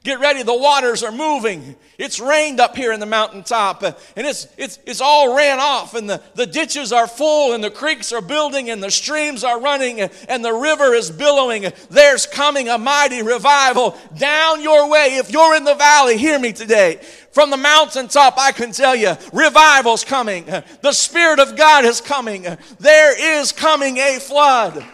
Get 0.03 0.19
ready, 0.19 0.43
the 0.43 0.57
waters 0.57 1.05
are 1.05 1.13
moving. 1.13 1.77
It's 1.99 2.19
rained 2.19 2.59
up 2.59 2.77
here 2.77 2.93
in 2.93 2.99
the 2.99 3.07
mountaintop, 3.07 3.85
and 3.85 3.95
it's, 4.17 4.49
it's, 4.57 4.81
it's 4.87 5.01
all 5.01 5.37
ran 5.37 5.61
off, 5.61 5.95
and 5.95 6.11
the, 6.11 6.21
the 6.35 6.47
ditches 6.47 6.93
are 6.93 7.07
full, 7.07 7.53
and 7.53 7.63
the 7.63 7.71
creeks 7.71 8.13
are 8.13 8.21
building, 8.21 8.71
and 8.71 8.83
the 8.83 8.91
streams 8.91 9.45
are 9.45 9.61
running, 9.61 10.01
and 10.01 10.45
the 10.45 10.53
river 10.53 10.95
is 10.95 11.13
billowing. 11.13 11.73
There's 11.91 12.27
coming 12.27 12.69
a 12.69 12.77
mighty 12.77 13.23
revival 13.23 13.97
down 14.19 14.63
your 14.63 14.91
way. 14.91 15.17
If 15.17 15.31
you're 15.31 15.55
in 15.55 15.63
the 15.65 15.75
valley, 15.77 16.17
hear 16.19 16.41
me 16.41 16.53
today. 16.53 16.97
From 17.31 17.51
the 17.51 17.57
mountaintop, 17.57 18.35
I 18.37 18.51
can 18.51 18.73
tell 18.73 18.97
you, 18.97 19.15
revival's 19.33 20.03
coming. 20.03 20.45
The 20.47 20.93
Spirit 20.93 21.39
of 21.39 21.57
God 21.57 21.85
is 21.85 22.01
coming. 22.01 22.47
There 22.81 23.41
is 23.41 23.53
coming 23.53 23.99
a 23.99 24.19
flood. 24.19 24.85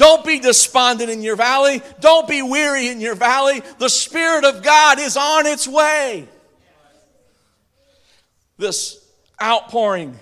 Don't 0.00 0.24
be 0.24 0.38
despondent 0.38 1.10
in 1.10 1.20
your 1.20 1.36
valley. 1.36 1.82
Don't 2.00 2.26
be 2.26 2.40
weary 2.40 2.88
in 2.88 3.02
your 3.02 3.14
valley. 3.14 3.62
The 3.78 3.90
Spirit 3.90 4.46
of 4.46 4.62
God 4.62 4.98
is 4.98 5.14
on 5.14 5.44
its 5.46 5.68
way. 5.68 6.26
This 8.56 9.06
outpouring 9.42 10.18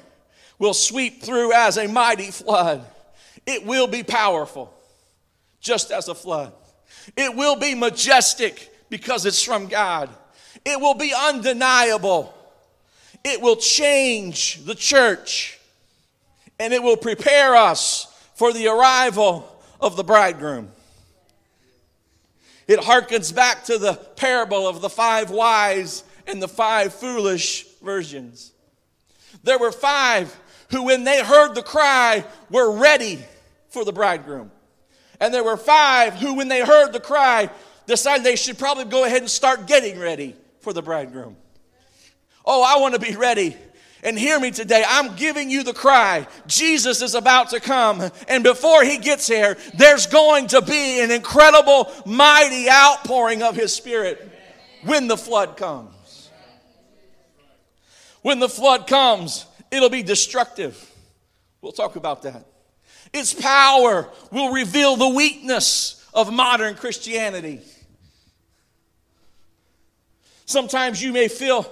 will 0.58 0.74
sweep 0.74 1.22
through 1.22 1.52
as 1.52 1.78
a 1.78 1.86
mighty 1.86 2.32
flood. 2.32 2.84
It 3.46 3.64
will 3.64 3.86
be 3.86 4.02
powerful, 4.02 4.74
just 5.60 5.92
as 5.92 6.08
a 6.08 6.14
flood. 6.16 6.52
It 7.16 7.36
will 7.36 7.54
be 7.54 7.76
majestic 7.76 8.74
because 8.90 9.26
it's 9.26 9.44
from 9.44 9.68
God. 9.68 10.10
It 10.64 10.80
will 10.80 10.94
be 10.94 11.14
undeniable. 11.16 12.34
It 13.22 13.40
will 13.40 13.54
change 13.54 14.64
the 14.64 14.74
church 14.74 15.60
and 16.58 16.72
it 16.72 16.82
will 16.82 16.96
prepare 16.96 17.54
us 17.54 18.12
for 18.34 18.52
the 18.52 18.66
arrival 18.66 19.54
of 19.80 19.96
the 19.96 20.04
bridegroom. 20.04 20.70
It 22.66 22.80
harkens 22.80 23.34
back 23.34 23.64
to 23.64 23.78
the 23.78 23.94
parable 23.94 24.68
of 24.68 24.80
the 24.80 24.90
five 24.90 25.30
wise 25.30 26.04
and 26.26 26.42
the 26.42 26.48
five 26.48 26.92
foolish 26.92 27.64
virgins. 27.82 28.52
There 29.42 29.58
were 29.58 29.72
five 29.72 30.38
who, 30.70 30.84
when 30.84 31.04
they 31.04 31.22
heard 31.22 31.54
the 31.54 31.62
cry, 31.62 32.24
were 32.50 32.70
ready 32.70 33.24
for 33.70 33.84
the 33.84 33.92
bridegroom. 33.92 34.50
And 35.20 35.32
there 35.32 35.44
were 35.44 35.56
five 35.56 36.14
who, 36.14 36.34
when 36.34 36.48
they 36.48 36.60
heard 36.60 36.92
the 36.92 37.00
cry, 37.00 37.48
decided 37.86 38.24
they 38.24 38.36
should 38.36 38.58
probably 38.58 38.84
go 38.84 39.04
ahead 39.04 39.22
and 39.22 39.30
start 39.30 39.66
getting 39.66 39.98
ready 39.98 40.36
for 40.60 40.72
the 40.72 40.82
bridegroom. 40.82 41.36
Oh, 42.44 42.62
I 42.62 42.80
want 42.80 42.94
to 42.94 43.00
be 43.00 43.16
ready 43.16 43.56
and 44.02 44.18
hear 44.18 44.38
me 44.38 44.50
today. 44.50 44.84
I'm 44.86 45.16
giving 45.16 45.50
you 45.50 45.62
the 45.62 45.72
cry. 45.72 46.26
Jesus 46.46 47.02
is 47.02 47.14
about 47.14 47.50
to 47.50 47.60
come. 47.60 48.02
And 48.28 48.42
before 48.44 48.84
he 48.84 48.98
gets 48.98 49.26
here, 49.26 49.56
there's 49.74 50.06
going 50.06 50.48
to 50.48 50.62
be 50.62 51.00
an 51.00 51.10
incredible, 51.10 51.90
mighty 52.06 52.68
outpouring 52.70 53.42
of 53.42 53.56
his 53.56 53.74
spirit 53.74 54.30
when 54.84 55.08
the 55.08 55.16
flood 55.16 55.56
comes. 55.56 56.30
When 58.22 58.38
the 58.38 58.48
flood 58.48 58.86
comes, 58.86 59.46
it'll 59.70 59.90
be 59.90 60.02
destructive. 60.02 60.84
We'll 61.60 61.72
talk 61.72 61.96
about 61.96 62.22
that. 62.22 62.44
Its 63.12 63.32
power 63.32 64.08
will 64.30 64.52
reveal 64.52 64.96
the 64.96 65.08
weakness 65.08 66.06
of 66.12 66.32
modern 66.32 66.74
Christianity. 66.74 67.60
Sometimes 70.44 71.02
you 71.02 71.12
may 71.12 71.28
feel 71.28 71.70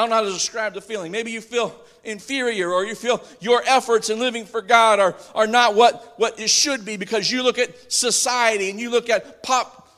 I 0.00 0.04
don't 0.04 0.08
know 0.08 0.16
how 0.16 0.22
to 0.22 0.32
describe 0.32 0.72
the 0.72 0.80
feeling. 0.80 1.12
Maybe 1.12 1.30
you 1.30 1.42
feel 1.42 1.78
inferior 2.04 2.72
or 2.72 2.86
you 2.86 2.94
feel 2.94 3.22
your 3.38 3.62
efforts 3.66 4.08
in 4.08 4.18
living 4.18 4.46
for 4.46 4.62
God 4.62 4.98
are, 4.98 5.14
are 5.34 5.46
not 5.46 5.74
what, 5.74 6.14
what 6.16 6.40
it 6.40 6.48
should 6.48 6.86
be 6.86 6.96
because 6.96 7.30
you 7.30 7.42
look 7.42 7.58
at 7.58 7.92
society 7.92 8.70
and 8.70 8.80
you 8.80 8.90
look 8.90 9.10
at 9.10 9.42
pop 9.42 9.90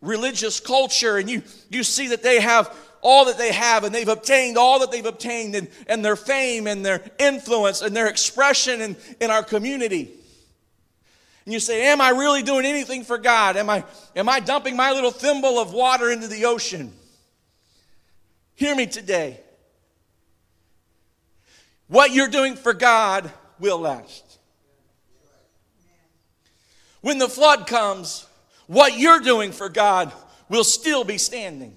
religious 0.00 0.60
culture 0.60 1.18
and 1.18 1.28
you, 1.28 1.42
you 1.68 1.82
see 1.82 2.08
that 2.08 2.22
they 2.22 2.40
have 2.40 2.74
all 3.02 3.26
that 3.26 3.36
they 3.36 3.52
have 3.52 3.84
and 3.84 3.94
they've 3.94 4.08
obtained 4.08 4.56
all 4.56 4.78
that 4.78 4.90
they've 4.90 5.04
obtained 5.04 5.54
and, 5.54 5.68
and 5.88 6.02
their 6.02 6.16
fame 6.16 6.66
and 6.66 6.82
their 6.82 7.02
influence 7.18 7.82
and 7.82 7.94
their 7.94 8.06
expression 8.06 8.80
in, 8.80 8.96
in 9.20 9.30
our 9.30 9.42
community. 9.42 10.10
And 11.44 11.52
you 11.52 11.60
say, 11.60 11.88
Am 11.88 12.00
I 12.00 12.08
really 12.08 12.42
doing 12.42 12.64
anything 12.64 13.04
for 13.04 13.18
God? 13.18 13.58
Am 13.58 13.68
I, 13.68 13.84
am 14.16 14.26
I 14.26 14.40
dumping 14.40 14.74
my 14.74 14.92
little 14.92 15.10
thimble 15.10 15.58
of 15.58 15.74
water 15.74 16.10
into 16.10 16.28
the 16.28 16.46
ocean? 16.46 16.94
Hear 18.54 18.74
me 18.74 18.86
today. 18.86 19.40
What 21.88 22.12
you're 22.12 22.28
doing 22.28 22.56
for 22.56 22.72
God 22.72 23.30
will 23.58 23.78
last. 23.78 24.38
When 27.00 27.18
the 27.18 27.28
flood 27.28 27.66
comes, 27.66 28.26
what 28.66 28.98
you're 28.98 29.20
doing 29.20 29.52
for 29.52 29.68
God 29.68 30.12
will 30.48 30.64
still 30.64 31.04
be 31.04 31.18
standing. 31.18 31.76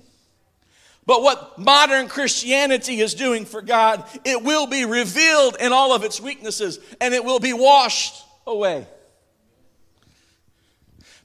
But 1.05 1.22
what 1.22 1.57
modern 1.57 2.10
Christianity 2.10 3.00
is 3.00 3.13
doing 3.13 3.46
for 3.46 3.62
God, 3.62 4.03
it 4.25 4.43
will 4.43 4.67
be 4.67 4.86
revealed 4.86 5.55
in 5.60 5.72
all 5.72 5.93
of 5.93 6.03
its 6.03 6.19
weaknesses 6.19 6.79
and 7.00 7.13
it 7.13 7.24
will 7.24 7.39
be 7.39 7.53
washed 7.53 8.24
away. 8.46 8.86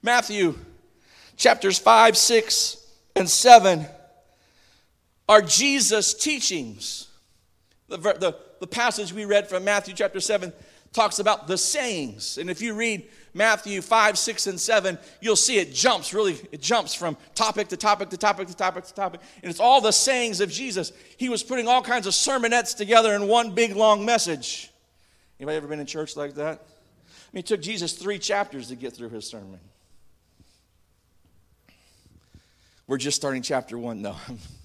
Matthew 0.03 0.57
chapters 1.37 1.79
5, 1.79 2.17
6, 2.17 2.77
and 3.17 3.29
7 3.29 3.87
are 5.29 5.43
Jesus' 5.43 6.15
teachings. 6.15 7.09
The, 7.89 7.99
the, 7.99 8.37
the 8.61 8.67
passage 8.67 9.13
we 9.13 9.25
read 9.25 9.49
from 9.49 9.65
Matthew 9.65 9.95
chapter 9.95 10.21
7 10.21 10.53
talks 10.93 11.19
about 11.19 11.47
the 11.47 11.59
sayings. 11.59 12.39
And 12.39 12.51
if 12.51 12.61
you 12.61 12.75
read 12.75 13.09
Matthew 13.35 13.81
5, 13.81 14.19
6, 14.19 14.47
and 14.47 14.61
7, 14.61 14.99
you'll 15.21 15.37
see 15.37 15.59
it 15.59 15.73
jumps 15.73 16.13
really, 16.13 16.37
it 16.53 16.61
jumps 16.61 16.95
from 16.95 17.17
topic 17.35 17.69
to 17.69 17.77
topic 17.77 18.11
to 18.11 18.17
topic 18.17 18.49
to 18.49 18.55
topic 18.55 18.85
to 18.85 18.95
topic. 18.95 19.21
And 19.43 19.51
it's 19.51 19.61
all 19.61 19.81
the 19.81 19.91
sayings 19.91 20.41
of 20.41 20.51
Jesus. 20.51 20.93
He 21.17 21.29
was 21.29 21.43
putting 21.43 21.67
all 21.67 21.83
kinds 21.83 22.07
of 22.07 22.13
sermonettes 22.13 22.77
together 22.77 23.15
in 23.15 23.27
one 23.27 23.53
big 23.53 23.75
long 23.75 24.05
message. 24.05 24.71
Anybody 25.39 25.57
ever 25.57 25.67
been 25.67 25.81
in 25.81 25.87
church 25.87 26.17
like 26.17 26.35
that? 26.35 26.61
I 26.61 27.29
mean, 27.33 27.41
it 27.41 27.47
took 27.47 27.63
Jesus 27.63 27.95
three 27.95 28.19
chapters 28.19 28.69
to 28.69 28.77
get 28.77 28.93
through 28.93 29.09
his 29.09 29.27
sermon. 29.27 29.61
We're 32.87 32.99
just 32.99 33.17
starting 33.17 33.41
chapter 33.43 33.79
one, 33.79 34.03
though. 34.03 34.17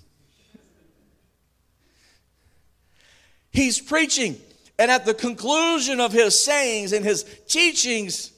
He's 3.57 3.81
preaching. 3.81 4.39
And 4.77 4.91
at 4.91 5.07
the 5.07 5.15
conclusion 5.15 5.99
of 5.99 6.11
his 6.11 6.39
sayings 6.39 6.93
and 6.93 7.03
his 7.03 7.23
teachings, 7.47 8.31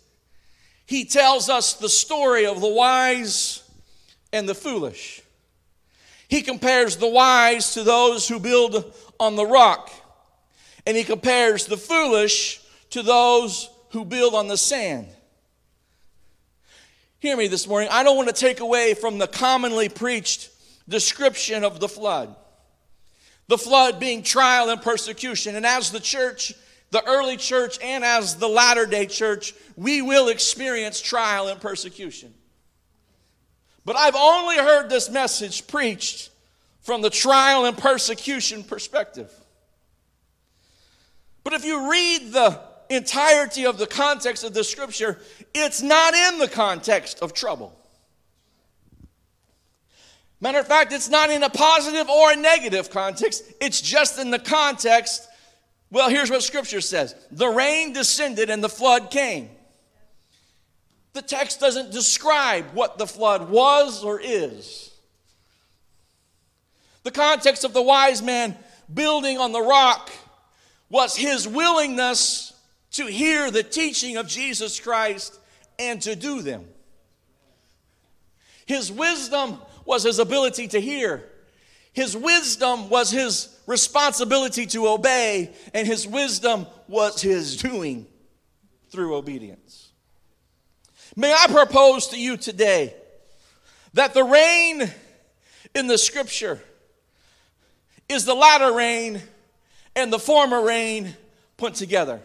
he 0.85 1.03
tells 1.03 1.49
us 1.49 1.73
the 1.73 1.89
story 1.89 2.45
of 2.45 2.61
the 2.61 2.69
wise 2.69 3.61
and 4.31 4.47
the 4.47 4.55
foolish. 4.55 5.21
He 6.29 6.41
compares 6.41 6.95
the 6.95 7.09
wise 7.09 7.73
to 7.73 7.83
those 7.83 8.29
who 8.29 8.39
build 8.39 8.93
on 9.19 9.35
the 9.35 9.45
rock, 9.45 9.91
and 10.87 10.95
he 10.95 11.03
compares 11.03 11.65
the 11.65 11.75
foolish 11.75 12.61
to 12.91 13.03
those 13.03 13.69
who 13.89 14.05
build 14.05 14.33
on 14.33 14.47
the 14.47 14.55
sand. 14.55 15.09
Hear 17.19 17.35
me 17.35 17.49
this 17.49 17.67
morning. 17.67 17.89
I 17.91 18.03
don't 18.03 18.15
want 18.15 18.29
to 18.29 18.33
take 18.33 18.61
away 18.61 18.93
from 18.93 19.17
the 19.17 19.27
commonly 19.27 19.89
preached 19.89 20.49
description 20.87 21.65
of 21.65 21.81
the 21.81 21.89
flood 21.89 22.37
the 23.49 23.57
flood 23.57 23.99
being 23.99 24.21
trial 24.21 24.69
and 24.69 24.79
persecution. 24.79 25.55
And 25.55 25.65
as 25.65 25.89
the 25.89 25.99
church, 25.99 26.53
the 26.91 27.03
early 27.03 27.35
church, 27.35 27.79
and 27.83 28.05
as 28.05 28.35
the 28.35 28.47
latter 28.47 28.85
day 28.85 29.07
church, 29.07 29.55
we 29.75 30.03
will 30.03 30.29
experience 30.29 31.01
trial 31.01 31.47
and 31.47 31.59
persecution. 31.59 32.31
But 33.85 33.95
I've 33.95 34.15
only 34.15 34.57
heard 34.57 34.87
this 34.87 35.09
message 35.09 35.65
preached 35.65 36.29
from 36.81 37.01
the 37.01 37.09
trial 37.09 37.65
and 37.65 37.75
persecution 37.75 38.63
perspective. 38.63 39.33
But 41.43 41.53
if 41.53 41.65
you 41.65 41.89
read 41.89 42.31
the 42.31 42.61
entirety 42.91 43.65
of 43.65 43.79
the 43.79 43.87
context 43.87 44.43
of 44.43 44.53
the 44.53 44.63
scripture, 44.63 45.17
it's 45.55 45.81
not 45.81 46.13
in 46.13 46.37
the 46.37 46.47
context 46.47 47.19
of 47.23 47.33
trouble. 47.33 47.78
Matter 50.41 50.59
of 50.59 50.67
fact, 50.67 50.93
it's 50.93 51.09
not 51.09 51.29
in 51.29 51.43
a 51.43 51.49
positive 51.49 52.09
or 52.09 52.31
a 52.31 52.35
negative 52.35 52.89
context, 52.89 53.43
it's 53.59 53.81
just 53.81 54.19
in 54.19 54.31
the 54.31 54.39
context. 54.39 55.27
Well, 55.91 56.09
here's 56.09 56.29
what 56.29 56.43
Scripture 56.43 56.81
says 56.81 57.15
the 57.31 57.49
rain 57.49 57.93
descended 57.93 58.49
and 58.49 58.63
the 58.63 58.69
flood 58.69 59.11
came. 59.11 59.49
The 61.13 61.21
text 61.21 61.59
doesn't 61.59 61.91
describe 61.91 62.71
what 62.73 62.97
the 62.97 63.07
flood 63.07 63.49
was 63.49 64.03
or 64.03 64.21
is. 64.21 64.91
The 67.03 67.11
context 67.11 67.63
of 67.63 67.73
the 67.73 67.81
wise 67.81 68.21
man 68.21 68.55
building 68.93 69.37
on 69.37 69.51
the 69.51 69.61
rock 69.61 70.11
was 70.89 71.15
his 71.15 71.47
willingness 71.47 72.53
to 72.91 73.05
hear 73.05 73.51
the 73.51 73.63
teaching 73.63 74.17
of 74.17 74.27
Jesus 74.27 74.79
Christ 74.79 75.39
and 75.77 76.01
to 76.03 76.15
do 76.15 76.41
them. 76.41 76.65
His 78.65 78.91
wisdom 78.91 79.59
was 79.89 80.03
his 80.03 80.19
ability 80.19 80.67
to 80.67 80.79
hear. 80.79 81.23
His 81.93 82.15
wisdom 82.15 82.89
was 82.89 83.09
his 83.09 83.59
responsibility 83.65 84.67
to 84.67 84.87
obey, 84.87 85.49
and 85.73 85.87
his 85.87 86.07
wisdom 86.07 86.67
was 86.87 87.23
his 87.23 87.57
doing 87.57 88.05
through 88.91 89.15
obedience. 89.15 89.89
May 91.15 91.33
I 91.33 91.47
propose 91.47 92.09
to 92.09 92.19
you 92.19 92.37
today 92.37 92.93
that 93.95 94.13
the 94.13 94.23
rain 94.23 94.91
in 95.73 95.87
the 95.87 95.97
scripture 95.97 96.61
is 98.07 98.25
the 98.25 98.35
latter 98.35 98.71
rain 98.71 99.19
and 99.95 100.13
the 100.13 100.19
former 100.19 100.63
rain 100.63 101.15
put 101.57 101.73
together. 101.73 102.21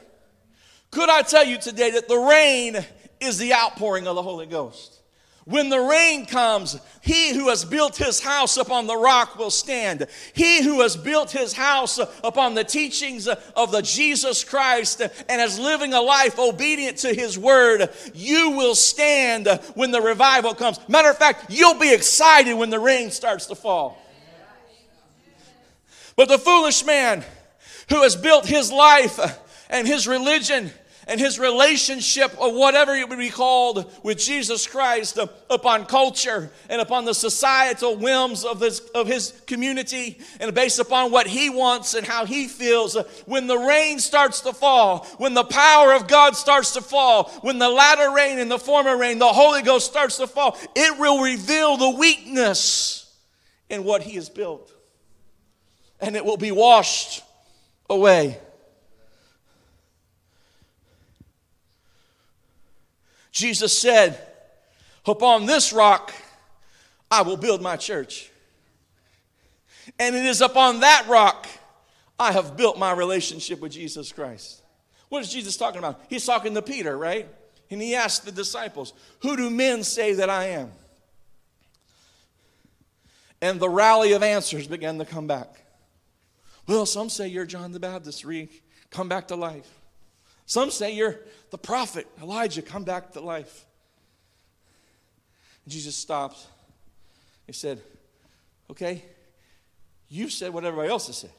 Could 0.91 1.09
I 1.09 1.23
tell 1.23 1.47
you 1.47 1.57
today 1.57 1.93
that 1.93 2.09
the 2.09 2.19
rain 2.19 2.85
is 3.21 3.39
the 3.39 3.55
outpouring 3.55 4.07
of 4.07 4.17
the 4.17 4.23
Holy 4.23 4.47
Ghost? 4.47 5.01
When 5.47 5.69
the 5.69 5.81
rain 5.81 6.25
comes, 6.25 6.81
he 7.03 7.35
who 7.35 7.51
has 7.51 7.67
built 7.67 7.99
his 7.99 8.21
house 8.21 8.57
upon 8.57 8.87
the 8.87 8.97
rock 8.97 9.39
will 9.39 9.51
stand. 9.51 10.07
He 10.33 10.63
who 10.63 10.81
has 10.81 10.97
built 10.97 11.33
his 11.33 11.53
house 11.53 11.99
upon 11.99 12.55
the 12.55 12.65
teachings 12.65 13.29
of 13.29 13.71
the 13.71 13.83
Jesus 13.83 14.43
Christ 14.43 15.03
and 15.29 15.43
is 15.43 15.59
living 15.59 15.93
a 15.93 16.01
life 16.01 16.39
obedient 16.39 16.97
to 16.99 17.13
his 17.13 17.39
word, 17.39 17.91
you 18.15 18.53
will 18.53 18.75
stand 18.75 19.47
when 19.75 19.91
the 19.91 20.01
revival 20.01 20.55
comes. 20.55 20.79
Matter 20.89 21.11
of 21.11 21.19
fact, 21.19 21.47
you'll 21.51 21.79
be 21.79 21.93
excited 21.93 22.55
when 22.55 22.71
the 22.71 22.81
rain 22.81 23.11
starts 23.11 23.45
to 23.47 23.55
fall. 23.55 23.99
But 26.17 26.29
the 26.29 26.39
foolish 26.39 26.87
man 26.87 27.23
who 27.91 28.03
has 28.03 28.17
built 28.17 28.47
his 28.47 28.73
life 28.73 29.21
and 29.69 29.87
his 29.87 30.09
religion 30.09 30.71
and 31.07 31.21
his 31.21 31.39
relationship 31.39 32.35
or 32.41 32.57
whatever 32.59 32.95
it 32.95 33.09
would 33.09 33.19
be 33.19 33.31
called 33.31 33.93
with 34.03 34.19
Jesus 34.19 34.67
Christ 34.67 35.19
upon 35.51 35.87
culture 35.87 36.51
and 36.69 36.81
upon 36.81 37.05
the 37.05 37.15
societal 37.15 37.97
whims 37.97 38.45
of 38.45 38.61
his, 38.61 38.81
of 38.95 39.07
his 39.07 39.33
community 39.47 40.19
and 40.41 40.55
based 40.55 40.79
upon 40.79 41.11
what 41.11 41.27
he 41.27 41.51
wants 41.51 41.95
and 41.95 42.07
how 42.07 42.25
he 42.25 42.49
feels. 42.49 42.97
When 43.27 43.47
the 43.47 43.59
rain 43.59 43.99
starts 43.99 44.41
to 44.43 44.53
fall, 44.53 45.07
when 45.19 45.35
the 45.35 45.45
power 45.45 45.93
of 45.93 46.09
God 46.09 46.37
starts 46.37 46.73
to 46.73 46.81
fall, 46.81 47.31
when 47.43 47.59
the 47.59 47.69
latter 47.69 48.11
rain 48.11 48.39
and 48.39 48.51
the 48.51 48.59
former 48.59 48.97
rain, 48.97 49.19
the 49.19 49.27
Holy 49.27 49.63
Ghost 49.63 49.87
starts 49.87 50.17
to 50.19 50.27
fall, 50.27 50.59
it 50.75 50.99
will 50.99 51.23
reveal 51.23 51.77
the 51.77 51.91
weakness 51.91 53.17
in 53.69 53.85
what 53.85 54.03
he 54.03 54.15
has 54.17 54.29
built. 54.29 54.73
And 56.01 56.17
it 56.17 56.25
will 56.25 56.37
be 56.37 56.53
washed 56.53 57.23
away. 57.89 58.39
Jesus 63.35 63.77
said, 63.77 64.19
Upon 65.05 65.45
this 65.45 65.73
rock 65.73 66.15
I 67.11 67.21
will 67.23 67.37
build 67.37 67.61
my 67.61 67.77
church. 67.77 68.31
And 69.99 70.17
it 70.17 70.25
is 70.25 70.41
upon 70.41 70.81
that 70.81 71.07
rock 71.09 71.47
I 72.19 72.33
have 72.33 72.57
built 72.57 72.79
my 72.79 72.93
relationship 72.93 73.61
with 73.61 73.73
Jesus 73.73 74.13
Christ. 74.13 74.63
What 75.11 75.21
is 75.21 75.31
Jesus 75.31 75.57
talking 75.57 75.81
about? 75.81 76.01
He's 76.09 76.25
talking 76.25 76.55
to 76.55 76.63
Peter, 76.63 76.97
right? 76.97 77.29
And 77.71 77.83
he 77.83 77.95
asked 77.95 78.25
the 78.25 78.33
disciples, 78.33 78.95
Who 79.21 79.37
do 79.37 79.51
men 79.51 79.83
say 79.83 80.15
that 80.15 80.31
I 80.31 80.47
am? 80.47 80.71
And 83.43 83.61
the 83.61 83.69
rally 83.69 84.13
of 84.13 84.23
answers 84.23 84.67
began 84.67 84.97
to 84.99 85.05
come 85.05 85.27
back. 85.27 85.63
Well, 86.67 86.87
some 86.87 87.11
say 87.11 87.29
you're 87.29 87.45
John 87.45 87.73
the 87.73 87.81
Baptist, 87.81 88.25
re 88.25 88.49
come 88.91 89.09
back 89.09 89.29
to 89.29 89.37
life. 89.37 89.69
Some 90.47 90.71
say 90.71 90.95
you're 90.95 91.21
the 91.51 91.59
prophet, 91.59 92.07
Elijah, 92.21 92.63
come 92.63 92.85
back 92.85 93.13
to 93.13 93.21
life. 93.21 93.65
And 95.65 95.73
Jesus 95.73 95.97
stopped. 95.97 96.47
He 97.47 97.53
said, 97.53 97.81
Okay, 98.71 99.05
you've 100.09 100.33
said 100.33 100.53
what 100.53 100.65
everybody 100.65 100.91
else 100.91 101.07
has 101.07 101.19
said. 101.19 101.31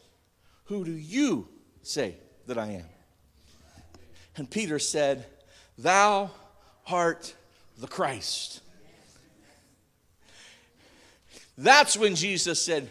Who 0.65 0.83
do 0.83 0.91
you 0.91 1.47
say 1.83 2.15
that 2.47 2.57
I 2.57 2.67
am? 2.71 2.85
And 4.37 4.49
Peter 4.49 4.79
said, 4.79 5.25
Thou 5.77 6.31
art 6.87 7.33
the 7.77 7.87
Christ. 7.87 8.61
That's 11.57 11.95
when 11.95 12.15
Jesus 12.15 12.61
said, 12.61 12.89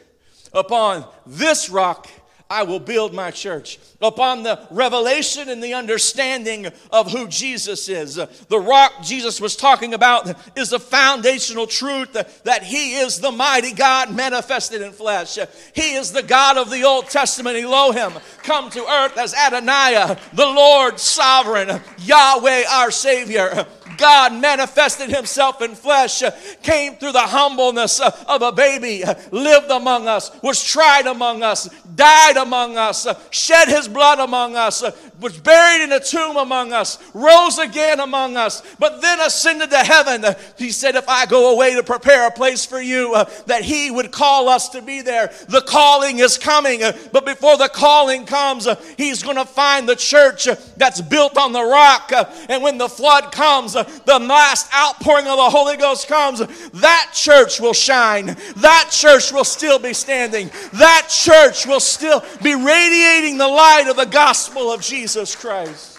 Upon 0.52 1.04
this 1.26 1.68
rock 1.68 2.08
I 2.50 2.62
will 2.62 2.78
build 2.78 3.14
my 3.14 3.30
church 3.30 3.78
upon 4.02 4.42
the 4.42 4.60
revelation 4.70 5.48
and 5.48 5.62
the 5.62 5.74
understanding 5.74 6.66
of 6.90 7.10
who 7.10 7.26
Jesus 7.26 7.88
is. 7.88 8.16
The 8.16 8.60
rock 8.60 9.02
Jesus 9.02 9.40
was 9.40 9.56
talking 9.56 9.94
about 9.94 10.36
is 10.56 10.72
a 10.72 10.78
foundational 10.78 11.66
truth 11.66 12.12
that 12.44 12.62
He 12.62 12.96
is 12.96 13.18
the 13.18 13.32
mighty 13.32 13.72
God 13.72 14.14
manifested 14.14 14.82
in 14.82 14.92
flesh. 14.92 15.38
He 15.74 15.94
is 15.94 16.12
the 16.12 16.22
God 16.22 16.58
of 16.58 16.70
the 16.70 16.84
Old 16.84 17.08
Testament, 17.08 17.56
Elohim, 17.56 18.20
come 18.42 18.68
to 18.70 18.84
earth 18.84 19.16
as 19.16 19.32
Adonai, 19.34 20.16
the 20.34 20.46
Lord 20.46 21.00
sovereign, 21.00 21.80
Yahweh 21.98 22.64
our 22.68 22.90
Savior. 22.90 23.66
God 23.96 24.32
manifested 24.34 25.10
himself 25.10 25.62
in 25.62 25.74
flesh, 25.74 26.22
came 26.62 26.96
through 26.96 27.12
the 27.12 27.20
humbleness 27.20 28.00
of 28.00 28.42
a 28.42 28.52
baby, 28.52 29.02
lived 29.30 29.70
among 29.70 30.08
us, 30.08 30.30
was 30.42 30.62
tried 30.62 31.06
among 31.06 31.42
us, 31.42 31.68
died 31.94 32.36
among 32.36 32.76
us, 32.76 33.06
shed 33.30 33.68
his 33.68 33.88
blood 33.88 34.18
among 34.18 34.56
us, 34.56 34.82
was 35.20 35.38
buried 35.38 35.84
in 35.84 35.92
a 35.92 36.00
tomb 36.00 36.36
among 36.36 36.72
us, 36.72 36.98
rose 37.14 37.58
again 37.58 38.00
among 38.00 38.36
us, 38.36 38.62
but 38.78 39.00
then 39.00 39.20
ascended 39.20 39.70
to 39.70 39.78
heaven. 39.78 40.24
He 40.58 40.70
said, 40.70 40.96
If 40.96 41.08
I 41.08 41.26
go 41.26 41.52
away 41.54 41.74
to 41.74 41.82
prepare 41.82 42.26
a 42.26 42.30
place 42.30 42.64
for 42.66 42.80
you, 42.80 43.14
uh, 43.14 43.24
that 43.46 43.62
He 43.62 43.90
would 43.90 44.12
call 44.12 44.48
us 44.48 44.68
to 44.70 44.82
be 44.82 45.02
there. 45.02 45.32
The 45.48 45.62
calling 45.62 46.18
is 46.18 46.38
coming, 46.38 46.82
uh, 46.82 46.92
but 47.12 47.24
before 47.24 47.56
the 47.56 47.68
calling 47.68 48.26
comes, 48.26 48.66
uh, 48.66 48.80
He's 48.96 49.22
going 49.22 49.36
to 49.36 49.44
find 49.44 49.88
the 49.88 49.96
church 49.96 50.48
uh, 50.48 50.56
that's 50.76 51.00
built 51.00 51.38
on 51.38 51.52
the 51.52 51.64
rock. 51.64 52.12
Uh, 52.12 52.24
and 52.48 52.62
when 52.62 52.78
the 52.78 52.88
flood 52.88 53.32
comes, 53.32 53.76
the 54.04 54.18
last 54.18 54.72
outpouring 54.72 55.26
of 55.26 55.36
the 55.36 55.50
Holy 55.50 55.76
Ghost 55.76 56.06
comes, 56.06 56.40
that 56.70 57.10
church 57.12 57.60
will 57.60 57.72
shine. 57.72 58.36
That 58.56 58.88
church 58.92 59.32
will 59.32 59.44
still 59.44 59.78
be 59.78 59.92
standing. 59.92 60.50
That 60.74 61.08
church 61.10 61.66
will 61.66 61.80
still 61.80 62.22
be 62.42 62.54
radiating 62.54 63.38
the 63.38 63.48
light 63.48 63.86
of 63.88 63.96
the 63.96 64.06
gospel 64.06 64.70
of. 64.70 64.84
Jesus 64.94 65.34
Christ. 65.34 65.98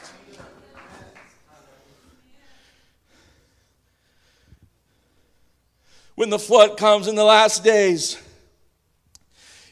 When 6.15 6.29
the 6.29 6.39
flood 6.39 6.77
comes 6.77 7.07
in 7.07 7.15
the 7.15 7.23
last 7.23 7.63
days, 7.63 8.17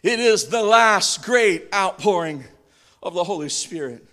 it 0.02 0.20
is 0.20 0.48
the 0.48 0.62
last 0.62 1.24
great 1.24 1.68
outpouring 1.74 2.44
of 3.02 3.14
the 3.14 3.24
Holy 3.24 3.50
Spirit. 3.50 4.06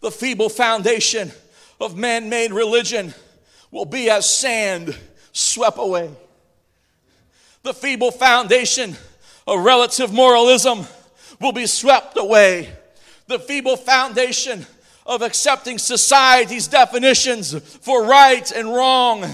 The 0.00 0.12
feeble 0.12 0.48
foundation 0.48 1.32
of 1.80 1.96
man 1.96 2.28
made 2.28 2.52
religion 2.52 3.14
will 3.70 3.84
be 3.84 4.10
as 4.10 4.28
sand 4.28 4.96
swept 5.32 5.78
away. 5.78 6.10
The 7.62 7.74
feeble 7.74 8.10
foundation 8.10 8.96
of 9.46 9.64
relative 9.64 10.12
moralism 10.12 10.86
will 11.40 11.52
be 11.52 11.66
swept 11.66 12.16
away 12.16 12.70
the 13.30 13.38
feeble 13.38 13.76
foundation 13.76 14.66
of 15.06 15.22
accepting 15.22 15.78
society's 15.78 16.66
definitions 16.68 17.58
for 17.78 18.04
right 18.04 18.50
and 18.50 18.68
wrong 18.68 19.24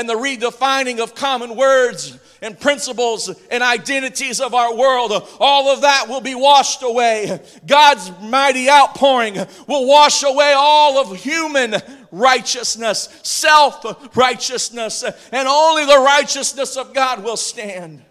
and 0.00 0.08
the 0.08 0.14
redefining 0.14 0.98
of 0.98 1.14
common 1.14 1.54
words 1.54 2.18
and 2.40 2.58
principles 2.58 3.28
and 3.50 3.62
identities 3.62 4.40
of 4.40 4.54
our 4.54 4.74
world, 4.74 5.12
all 5.38 5.68
of 5.68 5.82
that 5.82 6.06
will 6.08 6.22
be 6.22 6.34
washed 6.34 6.82
away. 6.82 7.38
God's 7.66 8.10
mighty 8.22 8.70
outpouring 8.70 9.34
will 9.66 9.86
wash 9.86 10.22
away 10.22 10.54
all 10.56 10.96
of 10.96 11.14
human 11.18 11.74
righteousness, 12.10 13.10
self 13.22 14.16
righteousness, 14.16 15.04
and 15.32 15.46
only 15.46 15.84
the 15.84 16.00
righteousness 16.00 16.78
of 16.78 16.94
God 16.94 17.22
will 17.22 17.36
stand. 17.36 18.02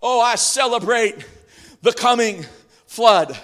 Oh, 0.00 0.20
I 0.20 0.36
celebrate 0.36 1.26
the 1.82 1.92
coming 1.92 2.46
flood. 2.86 3.36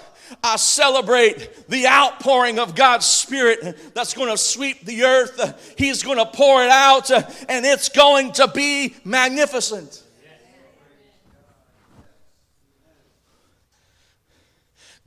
I 0.43 0.55
celebrate 0.55 1.67
the 1.67 1.87
outpouring 1.87 2.59
of 2.59 2.75
God's 2.75 3.05
Spirit 3.05 3.93
that's 3.93 4.13
going 4.13 4.29
to 4.29 4.37
sweep 4.37 4.85
the 4.85 5.03
earth. 5.03 5.75
He's 5.77 6.03
going 6.03 6.17
to 6.17 6.25
pour 6.25 6.63
it 6.63 6.69
out, 6.69 7.09
and 7.11 7.65
it's 7.65 7.89
going 7.89 8.33
to 8.33 8.47
be 8.47 8.95
magnificent. 9.03 10.03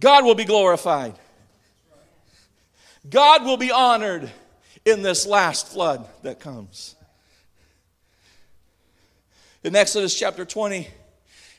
God 0.01 0.25
will 0.25 0.35
be 0.35 0.45
glorified. 0.45 1.15
God 3.09 3.45
will 3.45 3.57
be 3.57 3.71
honored 3.71 4.31
in 4.85 5.03
this 5.03 5.27
last 5.27 5.69
flood 5.69 6.07
that 6.23 6.41
comes. 6.41 6.95
In 9.63 9.75
Exodus 9.75 10.19
chapter 10.19 10.45
20, 10.45 10.89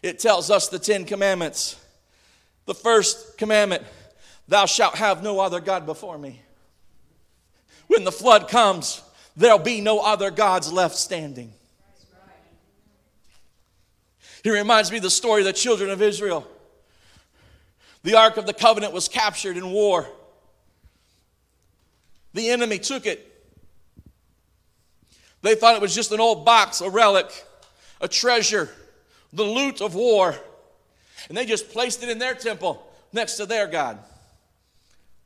it 0.03 0.19
tells 0.19 0.51
us 0.51 0.67
the 0.67 0.77
Ten 0.77 1.05
Commandments 1.05 1.75
The 2.65 2.75
first 2.75 3.37
commandment 3.37 3.83
Thou 4.47 4.65
shalt 4.65 4.95
have 4.95 5.23
no 5.23 5.39
other 5.39 5.59
God 5.59 5.85
before 5.85 6.17
me. 6.17 6.41
When 7.87 8.03
the 8.03 8.11
flood 8.11 8.47
comes, 8.47 9.01
there'll 9.35 9.59
be 9.59 9.81
no 9.81 9.99
other 9.99 10.31
gods 10.31 10.71
left 10.71 10.95
standing. 10.95 11.53
He 14.43 14.51
reminds 14.51 14.91
me 14.91 14.97
of 14.97 15.03
the 15.03 15.09
story 15.09 15.41
of 15.41 15.45
the 15.45 15.53
children 15.53 15.89
of 15.89 16.01
Israel. 16.01 16.47
The 18.03 18.15
Ark 18.15 18.37
of 18.37 18.45
the 18.45 18.53
Covenant 18.53 18.93
was 18.93 19.07
captured 19.07 19.57
in 19.57 19.71
war. 19.71 20.07
The 22.35 22.49
enemy 22.49 22.77
took 22.77 23.07
it. 23.07 23.31
They 25.41 25.55
thought 25.55 25.75
it 25.75 25.81
was 25.81 25.95
just 25.95 26.11
an 26.11 26.19
old 26.19 26.45
box, 26.45 26.81
a 26.81 26.89
relic, 26.89 27.31
a 28.01 28.07
treasure, 28.07 28.69
the 29.33 29.43
loot 29.43 29.81
of 29.81 29.95
war. 29.95 30.35
And 31.27 31.37
they 31.37 31.45
just 31.45 31.69
placed 31.69 32.03
it 32.03 32.09
in 32.09 32.19
their 32.19 32.35
temple 32.35 32.85
next 33.11 33.35
to 33.35 33.45
their 33.45 33.67
God. 33.67 33.99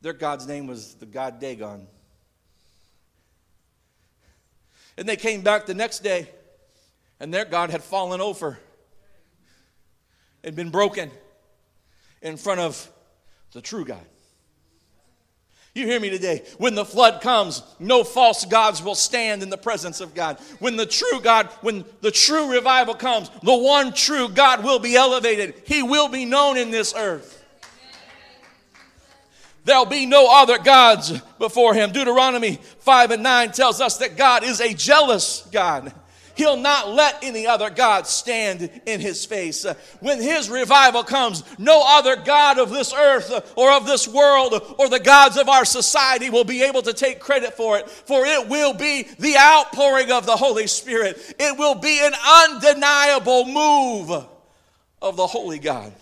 Their 0.00 0.12
God's 0.12 0.46
name 0.46 0.66
was 0.66 0.94
the 0.94 1.06
God 1.06 1.40
Dagon. 1.40 1.86
And 4.96 5.08
they 5.08 5.16
came 5.16 5.42
back 5.42 5.66
the 5.66 5.74
next 5.74 6.00
day, 6.00 6.28
and 7.18 7.32
their 7.32 7.44
God 7.44 7.70
had 7.70 7.82
fallen 7.82 8.20
over 8.20 8.58
and 10.42 10.56
been 10.56 10.70
broken 10.70 11.10
in 12.22 12.36
front 12.36 12.60
of 12.60 12.90
the 13.52 13.60
true 13.60 13.84
God. 13.84 14.04
You 15.74 15.86
hear 15.86 16.00
me 16.00 16.10
today? 16.10 16.44
When 16.58 16.74
the 16.74 16.84
flood 16.84 17.20
comes, 17.22 17.62
no 17.78 18.02
false 18.02 18.44
gods 18.44 18.82
will 18.82 18.96
stand 18.96 19.42
in 19.42 19.50
the 19.50 19.56
presence 19.56 20.00
of 20.00 20.14
God. 20.14 20.40
When 20.58 20.76
the 20.76 20.86
true 20.86 21.20
God, 21.20 21.46
when 21.60 21.84
the 22.00 22.10
true 22.10 22.52
revival 22.52 22.94
comes, 22.94 23.30
the 23.42 23.56
one 23.56 23.92
true 23.92 24.28
God 24.28 24.64
will 24.64 24.80
be 24.80 24.96
elevated. 24.96 25.54
He 25.66 25.82
will 25.82 26.08
be 26.08 26.24
known 26.24 26.56
in 26.56 26.72
this 26.72 26.92
earth. 26.96 27.36
There'll 29.64 29.86
be 29.86 30.06
no 30.06 30.28
other 30.42 30.58
gods 30.58 31.20
before 31.38 31.74
him. 31.74 31.92
Deuteronomy 31.92 32.58
5 32.80 33.12
and 33.12 33.22
9 33.22 33.52
tells 33.52 33.80
us 33.80 33.98
that 33.98 34.16
God 34.16 34.42
is 34.42 34.60
a 34.60 34.74
jealous 34.74 35.46
God. 35.52 35.92
He'll 36.40 36.56
not 36.56 36.88
let 36.88 37.22
any 37.22 37.46
other 37.46 37.68
God 37.68 38.06
stand 38.06 38.70
in 38.86 38.98
his 38.98 39.26
face. 39.26 39.66
When 40.00 40.22
his 40.22 40.48
revival 40.48 41.04
comes, 41.04 41.44
no 41.58 41.82
other 41.84 42.16
God 42.16 42.58
of 42.58 42.70
this 42.70 42.94
earth 42.94 43.52
or 43.56 43.70
of 43.72 43.84
this 43.84 44.08
world 44.08 44.54
or 44.78 44.88
the 44.88 45.00
gods 45.00 45.36
of 45.36 45.50
our 45.50 45.66
society 45.66 46.30
will 46.30 46.44
be 46.44 46.62
able 46.62 46.80
to 46.80 46.94
take 46.94 47.20
credit 47.20 47.58
for 47.58 47.76
it, 47.76 47.90
for 47.90 48.24
it 48.24 48.48
will 48.48 48.72
be 48.72 49.06
the 49.18 49.36
outpouring 49.36 50.10
of 50.10 50.24
the 50.24 50.34
Holy 50.34 50.66
Spirit. 50.66 51.18
It 51.38 51.58
will 51.58 51.74
be 51.74 52.00
an 52.02 52.14
undeniable 52.48 53.44
move 53.44 54.26
of 55.02 55.16
the 55.18 55.26
Holy 55.26 55.58
God. 55.58 55.92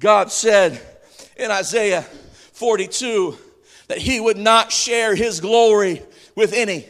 God 0.00 0.32
said 0.32 0.80
in 1.36 1.50
Isaiah 1.50 2.00
42 2.00 3.36
that 3.88 3.98
he 3.98 4.20
would 4.20 4.38
not 4.38 4.72
share 4.72 5.14
his 5.14 5.40
glory 5.40 6.02
with 6.34 6.54
any. 6.54 6.86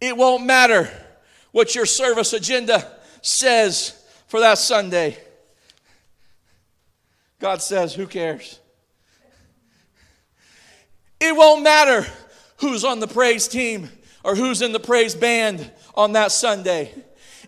It 0.00 0.16
won't 0.16 0.44
matter 0.44 0.90
what 1.52 1.74
your 1.74 1.86
service 1.86 2.32
agenda 2.32 2.90
says 3.22 4.00
for 4.26 4.40
that 4.40 4.58
Sunday. 4.58 5.16
God 7.40 7.62
says, 7.62 7.94
Who 7.94 8.06
cares? 8.06 8.58
It 11.20 11.34
won't 11.36 11.62
matter 11.62 12.06
who's 12.58 12.84
on 12.84 13.00
the 13.00 13.08
praise 13.08 13.48
team 13.48 13.90
or 14.22 14.36
who's 14.36 14.62
in 14.62 14.72
the 14.72 14.80
praise 14.80 15.14
band 15.14 15.70
on 15.94 16.12
that 16.12 16.30
Sunday. 16.30 16.92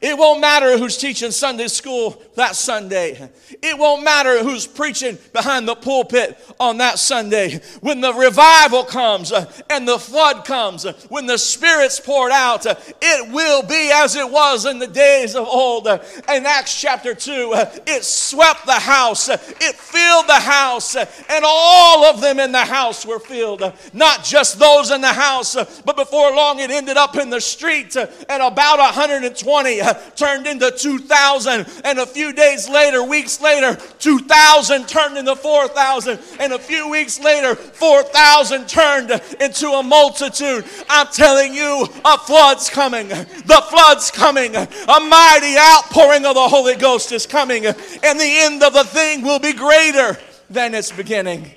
It 0.00 0.16
won't 0.16 0.40
matter 0.40 0.78
who's 0.78 0.96
teaching 0.96 1.30
Sunday 1.30 1.68
school 1.68 2.22
that 2.34 2.56
Sunday. 2.56 3.30
It 3.62 3.78
won't 3.78 4.02
matter 4.02 4.42
who's 4.42 4.66
preaching 4.66 5.18
behind 5.34 5.68
the 5.68 5.74
pulpit 5.74 6.38
on 6.58 6.78
that 6.78 6.98
Sunday. 6.98 7.60
When 7.80 8.00
the 8.00 8.14
revival 8.14 8.84
comes 8.84 9.30
uh, 9.30 9.52
and 9.68 9.86
the 9.86 9.98
flood 9.98 10.46
comes, 10.46 10.86
uh, 10.86 10.94
when 11.10 11.26
the 11.26 11.36
Spirit's 11.36 12.00
poured 12.00 12.32
out, 12.32 12.64
uh, 12.64 12.76
it 13.02 13.30
will 13.30 13.62
be 13.62 13.90
as 13.92 14.16
it 14.16 14.30
was 14.30 14.64
in 14.64 14.78
the 14.78 14.86
days 14.86 15.36
of 15.36 15.46
old. 15.46 15.86
Uh, 15.86 15.98
in 16.32 16.46
Acts 16.46 16.80
chapter 16.80 17.14
2, 17.14 17.52
uh, 17.54 17.70
it 17.86 18.02
swept 18.02 18.64
the 18.64 18.72
house, 18.72 19.28
uh, 19.28 19.36
it 19.60 19.74
filled 19.74 20.26
the 20.28 20.32
house, 20.40 20.96
and 20.96 21.44
all 21.44 22.06
of 22.06 22.22
them 22.22 22.40
in 22.40 22.52
the 22.52 22.64
house 22.64 23.04
were 23.04 23.18
filled. 23.18 23.62
Not 23.92 24.24
just 24.24 24.58
those 24.58 24.90
in 24.90 25.02
the 25.02 25.12
house, 25.12 25.54
but 25.82 25.96
before 25.96 26.34
long 26.34 26.58
it 26.58 26.70
ended 26.70 26.96
up 26.96 27.16
in 27.16 27.28
the 27.28 27.40
street, 27.40 27.96
and 27.96 28.42
about 28.42 28.78
120 28.78 29.89
turned 30.16 30.46
into 30.46 30.70
2,000. 30.70 31.66
And 31.84 31.98
a 31.98 32.06
few 32.06 32.32
days 32.32 32.68
later, 32.68 33.02
weeks 33.02 33.40
later, 33.40 33.76
2,000 33.98 34.88
turned 34.88 35.18
into 35.18 35.36
4,000. 35.36 36.18
And 36.38 36.52
a 36.52 36.58
few 36.58 36.88
weeks 36.88 37.20
later, 37.20 37.54
4,000 37.54 38.68
turned 38.68 39.10
into 39.40 39.68
a 39.68 39.82
multitude. 39.82 40.64
I'm 40.88 41.06
telling 41.08 41.54
you, 41.54 41.86
a 42.04 42.18
flood's 42.18 42.70
coming. 42.70 43.08
The 43.08 43.64
flood's 43.68 44.10
coming. 44.10 44.56
A 44.56 45.00
mighty 45.00 45.56
outpouring 45.58 46.26
of 46.26 46.34
the 46.34 46.48
Holy 46.48 46.76
Ghost 46.76 47.12
is 47.12 47.26
coming. 47.26 47.66
And 47.66 47.76
the 48.20 48.38
end 48.40 48.62
of 48.62 48.72
the 48.72 48.84
thing 48.84 49.22
will 49.22 49.38
be 49.38 49.52
greater 49.52 50.18
than 50.48 50.74
its 50.74 50.90
beginning. 50.90 51.50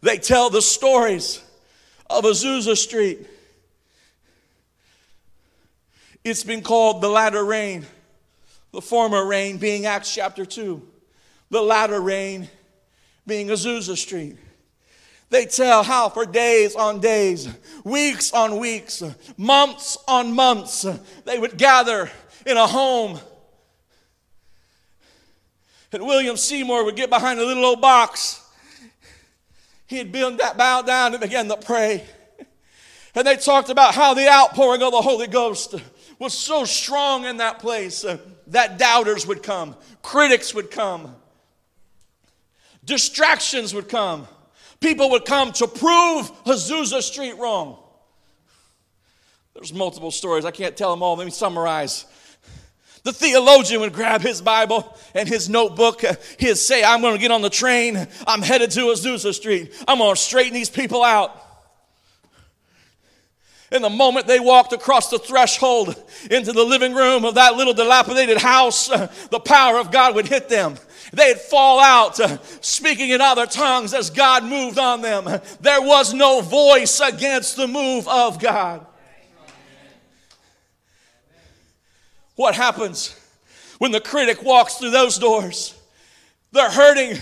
They 0.00 0.18
tell 0.18 0.48
the 0.48 0.62
stories 0.62 1.42
of 2.08 2.24
Azusa 2.24 2.76
Street 2.76 3.26
it's 6.24 6.44
been 6.44 6.62
called 6.62 7.00
the 7.00 7.08
latter 7.08 7.44
rain, 7.44 7.86
the 8.72 8.82
former 8.82 9.26
rain 9.26 9.58
being 9.58 9.86
Acts 9.86 10.14
chapter 10.14 10.44
2, 10.44 10.86
the 11.50 11.62
latter 11.62 12.00
rain 12.00 12.48
being 13.26 13.48
Azusa 13.48 13.96
Street. 13.96 14.36
They 15.30 15.44
tell 15.44 15.82
how 15.82 16.08
for 16.08 16.24
days 16.24 16.74
on 16.74 17.00
days, 17.00 17.48
weeks 17.84 18.32
on 18.32 18.58
weeks, 18.58 19.02
months 19.36 19.98
on 20.08 20.32
months, 20.32 20.86
they 21.26 21.38
would 21.38 21.58
gather 21.58 22.10
in 22.46 22.56
a 22.56 22.66
home. 22.66 23.20
And 25.92 26.06
William 26.06 26.36
Seymour 26.36 26.84
would 26.84 26.96
get 26.96 27.10
behind 27.10 27.40
a 27.40 27.44
little 27.44 27.64
old 27.64 27.80
box. 27.80 28.42
He'd 29.86 30.12
bow 30.12 30.82
down 30.82 31.12
and 31.12 31.20
begin 31.20 31.48
to 31.48 31.56
pray. 31.56 32.04
And 33.14 33.26
they 33.26 33.36
talked 33.36 33.70
about 33.70 33.94
how 33.94 34.14
the 34.14 34.28
outpouring 34.28 34.82
of 34.82 34.92
the 34.92 35.00
Holy 35.00 35.26
Ghost 35.26 35.74
was 36.18 36.34
so 36.34 36.64
strong 36.64 37.24
in 37.24 37.36
that 37.38 37.58
place 37.58 38.04
uh, 38.04 38.18
that 38.48 38.78
doubters 38.78 39.26
would 39.26 39.42
come, 39.42 39.76
critics 40.02 40.54
would 40.54 40.70
come, 40.70 41.14
distractions 42.84 43.74
would 43.74 43.88
come. 43.88 44.26
People 44.80 45.10
would 45.10 45.24
come 45.24 45.52
to 45.52 45.66
prove 45.66 46.30
Azusa 46.44 47.02
Street 47.02 47.36
wrong. 47.36 47.78
There's 49.54 49.72
multiple 49.72 50.12
stories. 50.12 50.44
I 50.44 50.52
can't 50.52 50.76
tell 50.76 50.92
them 50.92 51.02
all. 51.02 51.16
Let 51.16 51.24
me 51.24 51.32
summarize. 51.32 52.04
The 53.02 53.12
theologian 53.12 53.80
would 53.80 53.92
grab 53.92 54.20
his 54.20 54.40
Bible 54.40 54.96
and 55.14 55.28
his 55.28 55.48
notebook. 55.48 56.02
He'd 56.38 56.56
say, 56.56 56.84
I'm 56.84 57.00
going 57.00 57.14
to 57.14 57.20
get 57.20 57.32
on 57.32 57.42
the 57.42 57.50
train. 57.50 58.06
I'm 58.26 58.42
headed 58.42 58.70
to 58.72 58.80
Azusa 58.80 59.34
Street. 59.34 59.72
I'm 59.88 59.98
going 59.98 60.14
to 60.14 60.20
straighten 60.20 60.54
these 60.54 60.70
people 60.70 61.02
out. 61.02 61.47
And 63.70 63.84
the 63.84 63.90
moment 63.90 64.26
they 64.26 64.40
walked 64.40 64.72
across 64.72 65.10
the 65.10 65.18
threshold 65.18 65.94
into 66.30 66.52
the 66.52 66.64
living 66.64 66.94
room 66.94 67.24
of 67.24 67.34
that 67.34 67.54
little 67.54 67.74
dilapidated 67.74 68.38
house, 68.38 68.90
uh, 68.90 69.12
the 69.30 69.40
power 69.40 69.78
of 69.78 69.90
God 69.90 70.14
would 70.14 70.26
hit 70.26 70.48
them. 70.48 70.76
They'd 71.12 71.38
fall 71.38 71.78
out 71.78 72.18
uh, 72.18 72.38
speaking 72.60 73.10
in 73.10 73.20
other 73.20 73.46
tongues 73.46 73.92
as 73.92 74.08
God 74.08 74.44
moved 74.44 74.78
on 74.78 75.02
them. 75.02 75.24
There 75.60 75.82
was 75.82 76.14
no 76.14 76.40
voice 76.40 77.00
against 77.00 77.56
the 77.56 77.66
move 77.66 78.08
of 78.08 78.40
God. 78.40 78.86
What 82.36 82.54
happens 82.54 83.18
when 83.78 83.90
the 83.90 84.00
critic 84.00 84.42
walks 84.42 84.76
through 84.76 84.90
those 84.92 85.18
doors? 85.18 85.74
They're 86.52 86.70
hurting, 86.70 87.18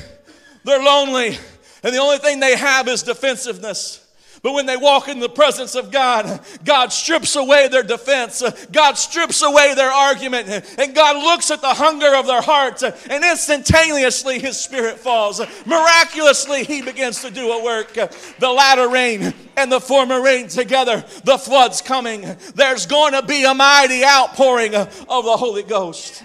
they're 0.62 0.82
lonely, 0.82 1.38
and 1.82 1.94
the 1.94 1.98
only 1.98 2.18
thing 2.18 2.38
they 2.38 2.56
have 2.56 2.86
is 2.86 3.02
defensiveness. 3.02 4.05
But 4.46 4.52
when 4.52 4.66
they 4.66 4.76
walk 4.76 5.08
in 5.08 5.18
the 5.18 5.28
presence 5.28 5.74
of 5.74 5.90
God, 5.90 6.38
God 6.64 6.92
strips 6.92 7.34
away 7.34 7.66
their 7.66 7.82
defense. 7.82 8.44
God 8.70 8.96
strips 8.96 9.42
away 9.42 9.74
their 9.74 9.90
argument. 9.90 10.64
And 10.78 10.94
God 10.94 11.16
looks 11.16 11.50
at 11.50 11.62
the 11.62 11.74
hunger 11.74 12.14
of 12.14 12.28
their 12.28 12.42
heart. 12.42 12.80
And 12.84 13.24
instantaneously, 13.24 14.38
His 14.38 14.56
Spirit 14.56 15.00
falls. 15.00 15.40
Miraculously, 15.66 16.62
He 16.62 16.80
begins 16.80 17.22
to 17.22 17.30
do 17.32 17.50
a 17.50 17.64
work. 17.64 17.92
The 17.94 18.48
latter 18.48 18.88
rain 18.88 19.34
and 19.56 19.72
the 19.72 19.80
former 19.80 20.22
rain 20.22 20.46
together, 20.46 21.04
the 21.24 21.38
flood's 21.38 21.82
coming. 21.82 22.36
There's 22.54 22.86
going 22.86 23.14
to 23.14 23.22
be 23.22 23.42
a 23.42 23.52
mighty 23.52 24.04
outpouring 24.04 24.76
of 24.76 25.24
the 25.24 25.36
Holy 25.36 25.64
Ghost. 25.64 26.22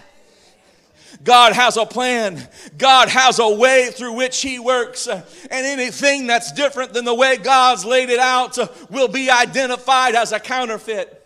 God 1.24 1.54
has 1.54 1.78
a 1.78 1.86
plan. 1.86 2.42
God 2.78 3.10
has 3.10 3.40
a 3.40 3.50
way 3.50 3.90
through 3.92 4.14
which 4.14 4.42
He 4.42 4.60
works. 4.60 5.08
And 5.08 5.24
anything 5.52 6.28
that's 6.28 6.52
different 6.52 6.94
than 6.94 7.06
the 7.06 7.14
way 7.14 7.38
God's 7.38 7.86
laid 7.86 8.10
it 8.10 8.20
out 8.20 8.58
will 8.90 9.08
be 9.08 9.30
identified 9.30 10.16
as 10.16 10.32
a 10.32 10.40
counterfeit. 10.40 11.18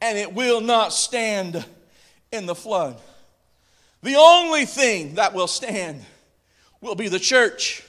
and 0.00 0.18
it 0.18 0.34
will 0.34 0.60
not 0.60 0.92
stand 0.92 1.64
in 2.32 2.46
the 2.46 2.54
flood. 2.54 2.98
The 4.02 4.16
only 4.16 4.64
thing 4.66 5.14
that 5.14 5.32
will 5.32 5.46
stand 5.46 6.04
will 6.80 6.96
be 6.96 7.08
the 7.08 7.20
church. 7.20 7.84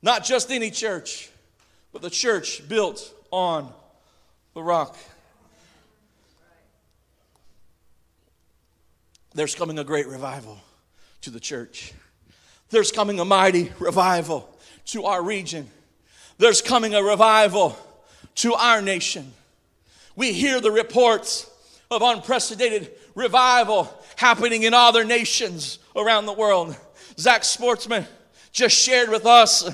Not 0.00 0.24
just 0.24 0.50
any 0.50 0.70
church, 0.70 1.30
but 1.92 2.00
the 2.00 2.10
church 2.10 2.66
built 2.66 3.12
on 3.30 3.70
the 4.54 4.62
rock. 4.62 4.96
There's 9.34 9.54
coming 9.54 9.78
a 9.78 9.84
great 9.84 10.06
revival 10.06 10.58
to 11.22 11.30
the 11.30 11.40
church. 11.40 11.92
There's 12.70 12.92
coming 12.92 13.20
a 13.20 13.24
mighty 13.24 13.72
revival 13.78 14.48
to 14.86 15.04
our 15.04 15.22
region. 15.22 15.70
There's 16.38 16.60
coming 16.60 16.94
a 16.94 17.02
revival 17.02 17.76
to 18.36 18.54
our 18.54 18.82
nation. 18.82 19.32
We 20.16 20.32
hear 20.32 20.60
the 20.60 20.70
reports 20.70 21.48
of 21.90 22.02
unprecedented 22.02 22.90
revival 23.14 23.92
happening 24.16 24.64
in 24.64 24.74
other 24.74 25.04
nations 25.04 25.78
around 25.96 26.26
the 26.26 26.32
world. 26.32 26.76
Zach 27.18 27.44
Sportsman 27.44 28.06
just 28.52 28.76
shared 28.76 29.08
with 29.08 29.26
us 29.26 29.64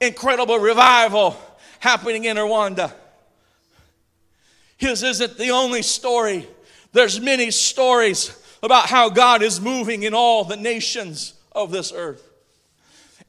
incredible 0.00 0.58
revival 0.58 1.36
happening 1.78 2.24
in 2.24 2.36
Rwanda. 2.36 2.92
His 4.76 5.02
isn't 5.02 5.38
the 5.38 5.50
only 5.50 5.82
story. 5.82 6.48
There's 6.92 7.20
many 7.20 7.50
stories 7.50 8.36
about 8.64 8.86
how 8.86 9.10
God 9.10 9.42
is 9.42 9.60
moving 9.60 10.02
in 10.02 10.14
all 10.14 10.44
the 10.44 10.56
nations 10.56 11.34
of 11.52 11.70
this 11.70 11.92
earth. 11.92 12.22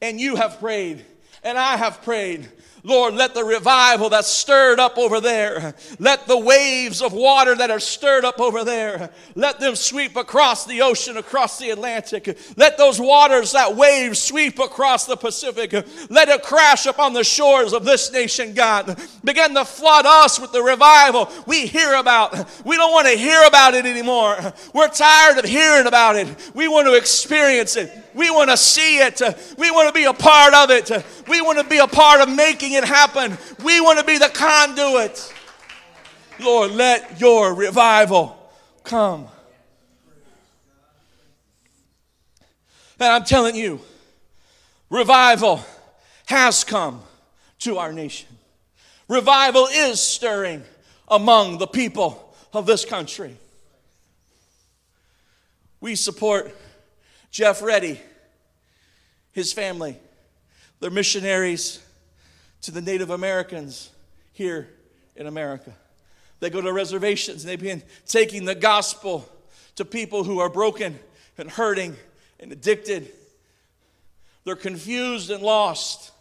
And 0.00 0.20
you 0.20 0.36
have 0.36 0.58
prayed, 0.58 1.04
and 1.42 1.58
I 1.58 1.76
have 1.76 2.02
prayed 2.02 2.48
Lord, 2.86 3.14
let 3.14 3.34
the 3.34 3.42
revival 3.42 4.10
that's 4.10 4.28
stirred 4.28 4.78
up 4.78 4.96
over 4.96 5.20
there, 5.20 5.74
let 5.98 6.28
the 6.28 6.38
waves 6.38 7.02
of 7.02 7.12
water 7.12 7.56
that 7.56 7.68
are 7.68 7.80
stirred 7.80 8.24
up 8.24 8.40
over 8.40 8.62
there, 8.62 9.10
let 9.34 9.58
them 9.58 9.74
sweep 9.74 10.14
across 10.14 10.66
the 10.66 10.82
ocean, 10.82 11.16
across 11.16 11.58
the 11.58 11.70
Atlantic. 11.70 12.38
Let 12.56 12.78
those 12.78 13.00
waters, 13.00 13.50
that 13.52 13.74
wave 13.74 14.16
sweep 14.16 14.60
across 14.60 15.04
the 15.04 15.16
Pacific. 15.16 15.72
Let 16.10 16.28
it 16.28 16.44
crash 16.44 16.86
upon 16.86 17.12
the 17.12 17.24
shores 17.24 17.72
of 17.72 17.84
this 17.84 18.12
nation, 18.12 18.54
God. 18.54 18.96
Begin 19.24 19.52
to 19.54 19.64
flood 19.64 20.06
us 20.06 20.38
with 20.38 20.52
the 20.52 20.62
revival 20.62 21.28
we 21.44 21.66
hear 21.66 21.94
about. 21.94 22.34
We 22.64 22.76
don't 22.76 22.92
want 22.92 23.08
to 23.08 23.18
hear 23.18 23.42
about 23.48 23.74
it 23.74 23.84
anymore. 23.84 24.36
We're 24.72 24.90
tired 24.90 25.38
of 25.38 25.44
hearing 25.44 25.88
about 25.88 26.14
it. 26.14 26.28
We 26.54 26.68
want 26.68 26.86
to 26.86 26.94
experience 26.94 27.74
it. 27.74 27.90
We 28.16 28.30
want 28.30 28.48
to 28.48 28.56
see 28.56 28.96
it. 28.98 29.20
We 29.58 29.70
want 29.70 29.88
to 29.88 29.92
be 29.92 30.04
a 30.04 30.14
part 30.14 30.54
of 30.54 30.70
it. 30.70 30.90
We 31.28 31.42
want 31.42 31.58
to 31.58 31.64
be 31.64 31.76
a 31.78 31.86
part 31.86 32.22
of 32.22 32.34
making 32.34 32.72
it 32.72 32.82
happen. 32.82 33.36
We 33.62 33.80
want 33.82 33.98
to 33.98 34.04
be 34.06 34.16
the 34.16 34.30
conduit. 34.30 35.34
Lord, 36.40 36.70
let 36.72 37.20
your 37.20 37.54
revival 37.54 38.36
come. 38.84 39.28
And 42.98 43.12
I'm 43.12 43.24
telling 43.24 43.54
you, 43.54 43.80
revival 44.88 45.62
has 46.24 46.64
come 46.64 47.02
to 47.60 47.76
our 47.76 47.92
nation. 47.92 48.28
Revival 49.08 49.68
is 49.70 50.00
stirring 50.00 50.64
among 51.08 51.58
the 51.58 51.66
people 51.66 52.34
of 52.54 52.64
this 52.64 52.86
country. 52.86 53.36
We 55.80 55.94
support 55.96 56.56
Jeff 57.36 57.60
Reddy, 57.60 58.00
his 59.30 59.52
family, 59.52 59.98
they're 60.80 60.90
missionaries 60.90 61.84
to 62.62 62.70
the 62.70 62.80
Native 62.80 63.10
Americans 63.10 63.90
here 64.32 64.70
in 65.16 65.26
America. 65.26 65.74
They 66.40 66.48
go 66.48 66.62
to 66.62 66.72
reservations 66.72 67.44
and 67.44 67.50
they 67.50 67.56
begin 67.56 67.82
taking 68.06 68.46
the 68.46 68.54
gospel 68.54 69.28
to 69.74 69.84
people 69.84 70.24
who 70.24 70.38
are 70.38 70.48
broken 70.48 70.98
and 71.36 71.50
hurting 71.50 71.96
and 72.40 72.52
addicted. 72.52 73.12
They're 74.44 74.56
confused 74.56 75.30
and 75.30 75.42
lost. 75.42 76.12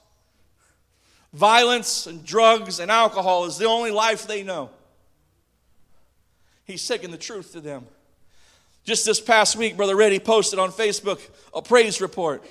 Violence 1.31 2.07
and 2.07 2.25
drugs 2.25 2.81
and 2.81 2.91
alcohol 2.91 3.45
is 3.45 3.57
the 3.57 3.67
only 3.67 3.91
life 3.91 4.27
they 4.27 4.43
know. 4.43 4.69
He's 6.65 6.85
taking 6.85 7.11
the 7.11 7.17
truth 7.17 7.53
to 7.53 7.61
them. 7.61 7.85
Just 8.85 9.03
this 9.03 9.19
past 9.19 9.55
week, 9.55 9.75
Brother 9.75 9.95
Reddy 9.95 10.19
posted 10.19 10.59
on 10.59 10.71
Facebook 10.71 11.19
a 11.55 11.61
praise 11.61 11.99
report. 11.99 12.43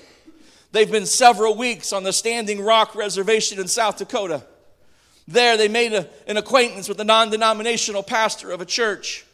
They've 0.72 0.90
been 0.90 1.06
several 1.06 1.54
weeks 1.54 1.92
on 1.92 2.02
the 2.02 2.12
Standing 2.12 2.60
Rock 2.60 2.96
Reservation 2.96 3.60
in 3.60 3.68
South 3.68 3.98
Dakota. 3.98 4.42
There, 5.28 5.56
they 5.56 5.68
made 5.68 5.92
a, 5.92 6.08
an 6.26 6.36
acquaintance 6.36 6.88
with 6.88 6.98
a 7.00 7.04
non 7.04 7.30
denominational 7.30 8.02
pastor 8.02 8.50
of 8.50 8.60
a 8.60 8.64
church. 8.64 9.24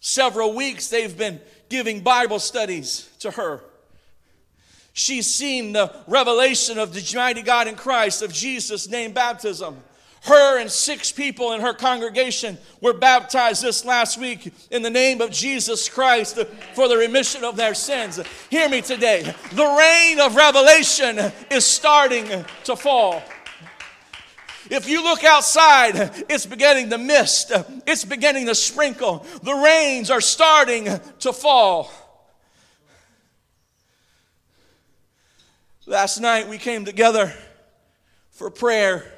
Several 0.00 0.54
weeks, 0.54 0.88
they've 0.88 1.16
been 1.16 1.40
giving 1.68 2.00
Bible 2.00 2.38
studies 2.38 3.06
to 3.18 3.32
her. 3.32 3.62
She's 4.94 5.32
seen 5.32 5.72
the 5.72 5.94
revelation 6.06 6.78
of 6.78 6.94
the 6.94 7.12
mighty 7.14 7.42
God 7.42 7.68
in 7.68 7.74
Christ, 7.74 8.22
of 8.22 8.32
Jesus' 8.32 8.88
name 8.88 9.12
baptism. 9.12 9.76
Her 10.22 10.58
and 10.58 10.70
six 10.70 11.12
people 11.12 11.52
in 11.52 11.60
her 11.60 11.72
congregation 11.72 12.58
were 12.80 12.92
baptized 12.92 13.62
this 13.62 13.84
last 13.84 14.18
week 14.18 14.52
in 14.70 14.82
the 14.82 14.90
name 14.90 15.20
of 15.20 15.30
Jesus 15.30 15.88
Christ 15.88 16.38
for 16.74 16.88
the 16.88 16.96
remission 16.96 17.44
of 17.44 17.56
their 17.56 17.74
sins. 17.74 18.20
Hear 18.50 18.68
me 18.68 18.80
today. 18.80 19.22
The 19.52 19.64
rain 19.64 20.20
of 20.20 20.34
revelation 20.34 21.32
is 21.50 21.64
starting 21.64 22.44
to 22.64 22.76
fall. 22.76 23.22
If 24.68 24.88
you 24.88 25.02
look 25.02 25.22
outside, 25.22 26.24
it's 26.28 26.44
beginning 26.44 26.90
to 26.90 26.98
mist, 26.98 27.52
it's 27.86 28.04
beginning 28.04 28.46
to 28.46 28.54
sprinkle. 28.54 29.24
The 29.44 29.54
rains 29.54 30.10
are 30.10 30.20
starting 30.20 30.88
to 31.20 31.32
fall. 31.32 31.90
Last 35.86 36.18
night 36.18 36.48
we 36.48 36.58
came 36.58 36.84
together 36.84 37.32
for 38.32 38.50
prayer 38.50 39.12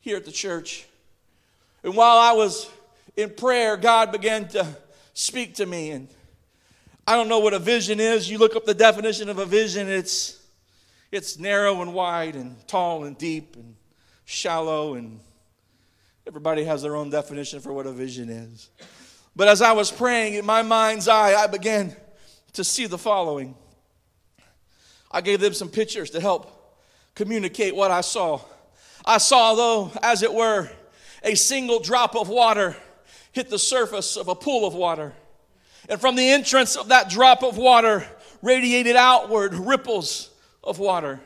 here 0.00 0.16
at 0.16 0.24
the 0.24 0.32
church. 0.32 0.86
And 1.82 1.94
while 1.94 2.18
I 2.18 2.32
was 2.32 2.68
in 3.16 3.30
prayer, 3.30 3.76
God 3.76 4.12
began 4.12 4.48
to 4.48 4.66
speak 5.14 5.56
to 5.56 5.66
me. 5.66 5.90
And 5.90 6.08
I 7.06 7.16
don't 7.16 7.28
know 7.28 7.38
what 7.38 7.54
a 7.54 7.58
vision 7.58 8.00
is. 8.00 8.30
You 8.30 8.38
look 8.38 8.56
up 8.56 8.64
the 8.64 8.74
definition 8.74 9.28
of 9.28 9.38
a 9.38 9.46
vision, 9.46 9.88
it's, 9.88 10.42
it's 11.12 11.38
narrow 11.38 11.82
and 11.82 11.94
wide 11.94 12.36
and 12.36 12.56
tall 12.66 13.04
and 13.04 13.16
deep 13.16 13.56
and 13.56 13.76
shallow. 14.24 14.94
And 14.94 15.20
everybody 16.26 16.64
has 16.64 16.82
their 16.82 16.96
own 16.96 17.10
definition 17.10 17.60
for 17.60 17.72
what 17.72 17.86
a 17.86 17.92
vision 17.92 18.28
is. 18.28 18.70
But 19.36 19.48
as 19.48 19.62
I 19.62 19.72
was 19.72 19.90
praying, 19.90 20.34
in 20.34 20.44
my 20.44 20.62
mind's 20.62 21.08
eye, 21.08 21.34
I 21.34 21.46
began 21.46 21.94
to 22.54 22.64
see 22.64 22.86
the 22.86 22.98
following. 22.98 23.54
I 25.10 25.20
gave 25.20 25.40
them 25.40 25.54
some 25.54 25.68
pictures 25.68 26.10
to 26.10 26.20
help 26.20 26.78
communicate 27.14 27.74
what 27.74 27.90
I 27.90 28.00
saw. 28.00 28.40
I 29.10 29.18
saw, 29.18 29.56
though, 29.56 29.90
as 30.04 30.22
it 30.22 30.32
were, 30.32 30.70
a 31.24 31.34
single 31.34 31.80
drop 31.80 32.14
of 32.14 32.28
water 32.28 32.76
hit 33.32 33.50
the 33.50 33.58
surface 33.58 34.16
of 34.16 34.28
a 34.28 34.36
pool 34.36 34.64
of 34.64 34.72
water. 34.72 35.14
And 35.88 36.00
from 36.00 36.14
the 36.14 36.30
entrance 36.30 36.76
of 36.76 36.90
that 36.90 37.10
drop 37.10 37.42
of 37.42 37.56
water 37.56 38.06
radiated 38.40 38.94
outward 38.94 39.52
ripples 39.54 40.30
of 40.62 40.78
water. 40.78 41.18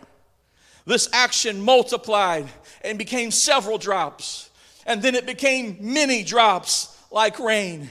This 0.87 1.11
action 1.13 1.61
multiplied 1.61 2.49
and 2.83 2.97
became 2.97 3.31
several 3.31 3.77
drops. 3.77 4.49
And 4.87 5.03
then 5.03 5.15
it 5.15 5.27
became 5.27 5.77
many 5.79 6.23
drops 6.23 6.97
like 7.11 7.39
rain. 7.39 7.91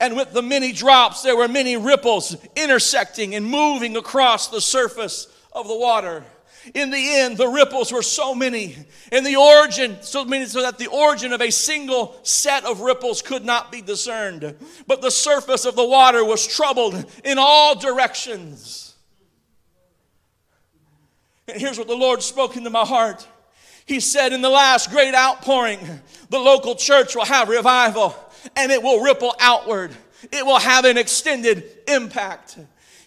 And 0.00 0.16
with 0.16 0.32
the 0.32 0.40
many 0.40 0.72
drops, 0.72 1.20
there 1.20 1.36
were 1.36 1.48
many 1.48 1.76
ripples 1.76 2.34
intersecting 2.56 3.34
and 3.34 3.44
moving 3.44 3.98
across 3.98 4.48
the 4.48 4.62
surface 4.62 5.28
of 5.52 5.68
the 5.68 5.76
water. 5.76 6.24
In 6.72 6.90
the 6.90 7.16
end, 7.16 7.36
the 7.36 7.48
ripples 7.48 7.92
were 7.92 8.02
so 8.02 8.34
many, 8.34 8.76
and 9.12 9.26
the 9.26 9.36
origin, 9.36 9.98
so 10.00 10.24
many, 10.24 10.46
so 10.46 10.62
that 10.62 10.78
the 10.78 10.86
origin 10.86 11.32
of 11.32 11.42
a 11.42 11.50
single 11.50 12.16
set 12.22 12.64
of 12.64 12.80
ripples 12.80 13.20
could 13.20 13.44
not 13.44 13.70
be 13.70 13.82
discerned. 13.82 14.56
But 14.86 15.02
the 15.02 15.10
surface 15.10 15.66
of 15.66 15.76
the 15.76 15.84
water 15.84 16.24
was 16.24 16.46
troubled 16.46 17.04
in 17.24 17.36
all 17.38 17.74
directions. 17.78 18.94
And 21.46 21.60
here's 21.60 21.78
what 21.78 21.88
the 21.88 21.96
Lord 21.96 22.22
spoke 22.22 22.56
into 22.56 22.70
my 22.70 22.86
heart. 22.86 23.26
He 23.84 24.00
said, 24.00 24.32
In 24.32 24.40
the 24.40 24.48
last 24.48 24.90
great 24.90 25.14
outpouring, 25.14 26.00
the 26.30 26.38
local 26.38 26.74
church 26.74 27.14
will 27.14 27.26
have 27.26 27.48
revival 27.48 28.16
and 28.56 28.72
it 28.72 28.82
will 28.82 29.02
ripple 29.02 29.34
outward. 29.40 29.90
It 30.32 30.44
will 30.44 30.58
have 30.58 30.84
an 30.84 30.96
extended 30.96 31.64
impact. 31.86 32.58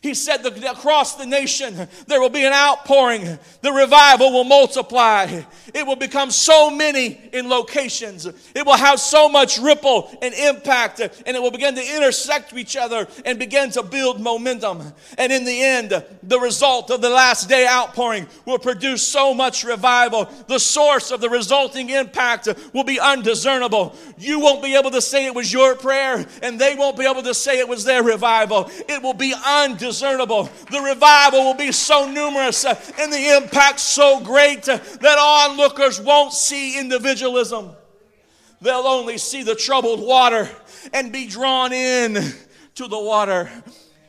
He 0.01 0.13
said 0.13 0.43
that 0.43 0.63
across 0.63 1.15
the 1.15 1.25
nation 1.25 1.87
there 2.05 2.21
will 2.21 2.29
be 2.29 2.45
an 2.45 2.53
outpouring. 2.53 3.39
The 3.61 3.71
revival 3.71 4.31
will 4.31 4.43
multiply. 4.43 5.41
It 5.73 5.87
will 5.87 5.95
become 5.95 6.29
so 6.29 6.69
many 6.69 7.19
in 7.33 7.49
locations. 7.49 8.25
It 8.25 8.65
will 8.65 8.77
have 8.77 8.99
so 8.99 9.27
much 9.27 9.57
ripple 9.57 10.15
and 10.21 10.33
impact, 10.33 10.99
and 10.99 11.35
it 11.35 11.41
will 11.41 11.51
begin 11.51 11.75
to 11.75 11.95
intersect 11.95 12.53
each 12.53 12.77
other 12.77 13.07
and 13.25 13.39
begin 13.39 13.71
to 13.71 13.83
build 13.83 14.21
momentum. 14.21 14.93
And 15.17 15.31
in 15.31 15.45
the 15.45 15.63
end, 15.63 16.03
the 16.21 16.39
result 16.39 16.91
of 16.91 17.01
the 17.01 17.09
last 17.09 17.49
day 17.49 17.67
outpouring 17.67 18.27
will 18.45 18.59
produce 18.59 19.05
so 19.05 19.33
much 19.33 19.63
revival. 19.63 20.29
The 20.47 20.59
source 20.59 21.11
of 21.11 21.21
the 21.21 21.29
resulting 21.29 21.89
impact 21.89 22.47
will 22.73 22.83
be 22.83 22.99
undiscernible. 22.99 23.95
You 24.17 24.39
won't 24.39 24.63
be 24.63 24.75
able 24.75 24.91
to 24.91 25.01
say 25.01 25.25
it 25.25 25.35
was 25.35 25.51
your 25.51 25.75
prayer, 25.75 26.25
and 26.43 26.59
they 26.59 26.75
won't 26.75 26.97
be 26.97 27.05
able 27.05 27.23
to 27.23 27.33
say 27.33 27.59
it 27.59 27.67
was 27.67 27.83
their 27.83 28.03
revival. 28.03 28.69
It 28.87 29.01
will 29.01 29.13
be 29.13 29.33
undiscernible 29.33 29.87
discernible. 29.97 30.47
The 30.69 30.79
revival 30.79 31.43
will 31.43 31.55
be 31.55 31.71
so 31.71 32.09
numerous 32.09 32.65
uh, 32.65 32.79
and 32.99 33.11
the 33.11 33.35
impact 33.35 33.79
so 33.79 34.19
great 34.19 34.69
uh, 34.69 34.77
that 35.01 35.17
onlookers 35.17 35.99
won't 35.99 36.33
see 36.33 36.79
individualism. 36.79 37.71
They'll 38.61 38.87
only 38.87 39.17
see 39.17 39.41
the 39.41 39.55
troubled 39.55 39.99
water 39.99 40.49
and 40.93 41.11
be 41.11 41.25
drawn 41.27 41.73
in 41.73 42.13
to 42.75 42.87
the 42.87 42.99
water. 42.99 43.49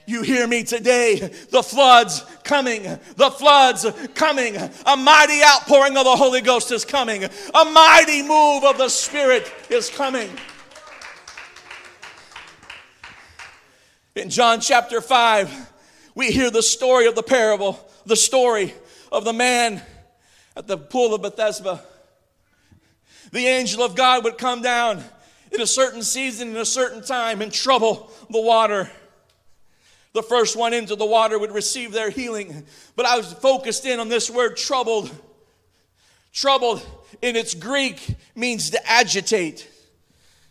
You 0.06 0.22
hear 0.22 0.46
me 0.46 0.62
today. 0.62 1.16
The 1.16 1.62
floods 1.62 2.22
coming. 2.44 2.82
The 3.16 3.30
floods 3.30 3.86
coming. 4.14 4.56
A 4.56 4.96
mighty 4.96 5.42
outpouring 5.42 5.96
of 5.96 6.04
the 6.04 6.16
Holy 6.16 6.42
Ghost 6.42 6.70
is 6.70 6.84
coming. 6.84 7.24
A 7.24 7.64
mighty 7.64 8.22
move 8.22 8.64
of 8.64 8.76
the 8.76 8.90
Spirit 8.90 9.50
is 9.70 9.88
coming. 9.88 10.30
In 14.14 14.30
John 14.30 14.60
chapter 14.60 15.00
5, 15.00 15.67
we 16.18 16.32
hear 16.32 16.50
the 16.50 16.64
story 16.64 17.06
of 17.06 17.14
the 17.14 17.22
parable, 17.22 17.78
the 18.04 18.16
story 18.16 18.74
of 19.12 19.24
the 19.24 19.32
man 19.32 19.80
at 20.56 20.66
the 20.66 20.76
pool 20.76 21.14
of 21.14 21.22
Bethesda. 21.22 21.80
The 23.30 23.46
angel 23.46 23.84
of 23.84 23.94
God 23.94 24.24
would 24.24 24.36
come 24.36 24.60
down 24.60 25.04
in 25.52 25.60
a 25.60 25.66
certain 25.66 26.02
season, 26.02 26.48
in 26.48 26.56
a 26.56 26.64
certain 26.64 27.04
time, 27.04 27.40
and 27.40 27.52
trouble 27.52 28.10
the 28.30 28.40
water. 28.40 28.90
The 30.12 30.24
first 30.24 30.56
one 30.56 30.74
into 30.74 30.96
the 30.96 31.06
water 31.06 31.38
would 31.38 31.52
receive 31.52 31.92
their 31.92 32.10
healing. 32.10 32.66
But 32.96 33.06
I 33.06 33.16
was 33.16 33.32
focused 33.34 33.86
in 33.86 34.00
on 34.00 34.08
this 34.08 34.28
word 34.28 34.56
troubled. 34.56 35.12
Troubled 36.32 36.84
in 37.22 37.36
its 37.36 37.54
Greek 37.54 38.16
means 38.34 38.70
to 38.70 38.90
agitate. 38.90 39.70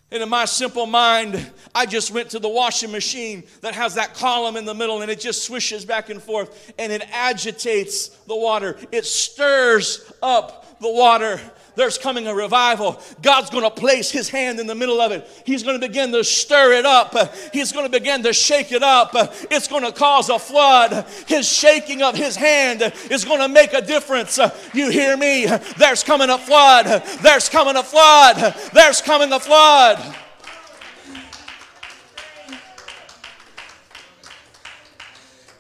And 0.10 0.24
in 0.24 0.30
my 0.30 0.46
simple 0.46 0.86
mind, 0.86 1.52
I 1.76 1.86
just 1.86 2.12
went 2.12 2.30
to 2.30 2.40
the 2.40 2.48
washing 2.48 2.92
machine 2.92 3.44
that 3.62 3.76
has 3.76 3.96
that 3.96 4.14
column 4.14 4.56
in 4.56 4.64
the 4.64 4.74
middle 4.74 5.02
and 5.02 5.12
it 5.12 5.20
just 5.20 5.44
swishes 5.44 5.84
back 5.84 6.10
and 6.10 6.24
forth 6.24 6.74
and 6.80 6.94
it 6.94 7.04
agitates 7.12 8.08
the 8.08 8.36
water. 8.36 8.78
It 8.92 9.06
stirs 9.06 10.10
up 10.22 10.80
the 10.80 10.92
water 10.92 11.42
there's 11.78 11.98
coming 11.98 12.28
a 12.28 12.34
revival. 12.34 13.00
God's 13.22 13.52
going 13.52 13.64
to 13.64 13.70
place 13.70 14.10
his 14.10 14.28
hand 14.30 14.60
in 14.60 14.66
the 14.66 14.76
middle 14.76 15.00
of 15.00 15.12
it. 15.12 15.30
He's 15.46 15.62
going 15.62 15.80
to 15.80 15.88
begin 15.88 16.12
to 16.12 16.24
stir 16.24 16.74
it 16.74 16.86
up. 16.86 17.16
He's 17.54 17.72
going 17.72 17.86
to 17.86 17.92
begin 17.92 18.24
to 18.24 18.34
shake 18.34 18.72
it 18.72 18.82
up. 18.82 19.12
It's 19.52 19.68
going 19.68 19.84
to 19.84 19.92
cause 19.92 20.30
a 20.30 20.40
flood. 20.40 21.06
His 21.28 21.48
shaking 21.48 22.02
of 22.02 22.16
his 22.16 22.36
hand 22.36 22.82
is 23.12 23.24
going 23.24 23.42
to 23.42 23.48
make 23.48 23.74
a 23.74 23.82
difference. 23.82 24.40
You 24.74 24.90
hear 24.90 25.16
me? 25.16 25.46
There's 25.78 26.04
coming 26.04 26.32
a 26.32 26.40
flood. 26.40 27.04
There's 27.22 27.48
coming 27.48 27.76
a 27.76 27.84
flood. 27.84 28.56
There's 28.74 29.02
coming 29.02 29.32
a 29.32 29.40
flood. 29.40 30.16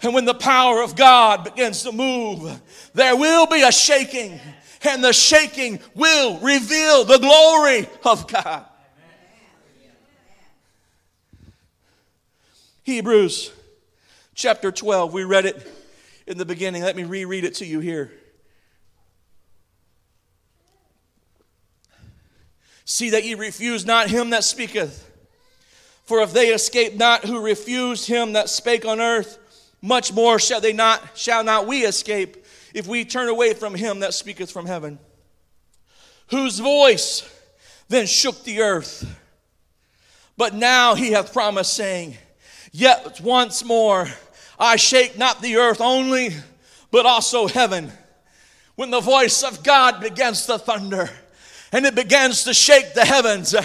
And 0.02 0.14
when 0.14 0.26
the 0.26 0.34
power 0.34 0.82
of 0.82 0.96
God 0.96 1.44
begins 1.44 1.84
to 1.84 1.92
move, 1.92 2.60
there 2.94 3.16
will 3.16 3.46
be 3.46 3.62
a 3.62 3.72
shaking 3.72 4.40
and 4.84 5.04
the 5.04 5.13
shaking 5.13 5.80
will 5.96 6.40
reveal 6.40 7.04
the 7.04 7.18
glory 7.18 7.88
of 8.04 8.28
God. 8.28 8.66
Hebrews 12.84 13.52
chapter 14.34 14.72
12, 14.72 15.12
we 15.12 15.24
read 15.24 15.46
it 15.46 15.72
in 16.26 16.38
the 16.38 16.46
beginning. 16.46 16.84
Let 16.84 16.96
me 16.96 17.04
reread 17.04 17.44
it 17.44 17.56
to 17.56 17.66
you 17.66 17.80
here. 17.80 18.12
See 22.86 23.10
that 23.10 23.26
ye 23.26 23.34
refuse 23.34 23.86
not 23.86 24.10
him 24.10 24.30
that 24.30 24.46
speaketh. 24.46 25.04
For 26.06 26.22
if 26.22 26.32
they 26.32 26.54
escape 26.54 26.96
not 26.96 27.26
who 27.26 27.42
refused 27.42 28.08
him 28.08 28.32
that 28.34 28.48
spake 28.48 28.86
on 28.86 29.02
earth, 29.02 29.38
much 29.82 30.13
more 30.13 30.40
shall 30.40 30.62
they 30.62 30.72
not 30.72 31.18
shall 31.18 31.44
not 31.44 31.68
we 31.68 31.84
escape 31.84 32.46
if 32.74 32.88
we 32.88 33.06
turn 33.06 33.30
away 33.30 33.54
from 33.54 33.76
him 33.76 34.00
that 34.00 34.14
speaketh 34.14 34.52
from 34.52 34.66
heaven, 34.66 35.00
whose 36.30 36.60
voice 36.60 37.28
then 37.90 38.06
shook 38.06 38.44
the 38.44 38.62
earth. 38.62 39.06
But 40.36 40.54
now 40.54 40.96
he 40.96 41.12
hath 41.12 41.34
promised, 41.34 41.74
saying, 41.74 42.18
Yet 42.72 43.22
once 43.22 43.64
more 43.64 44.08
I 44.60 44.76
shake 44.76 45.18
not 45.18 45.42
the 45.42 45.58
earth 45.58 45.82
only, 45.82 46.36
but 46.92 47.06
also 47.06 47.48
heaven. 47.48 47.92
When 48.76 48.92
the 48.92 49.00
voice 49.00 49.44
of 49.44 49.64
God 49.64 50.02
begins 50.02 50.46
to 50.46 50.60
thunder, 50.60 51.10
and 51.72 51.86
it 51.86 51.96
begins 51.96 52.44
to 52.44 52.54
shake 52.54 52.94
the 52.94 53.06
heavens. 53.06 53.56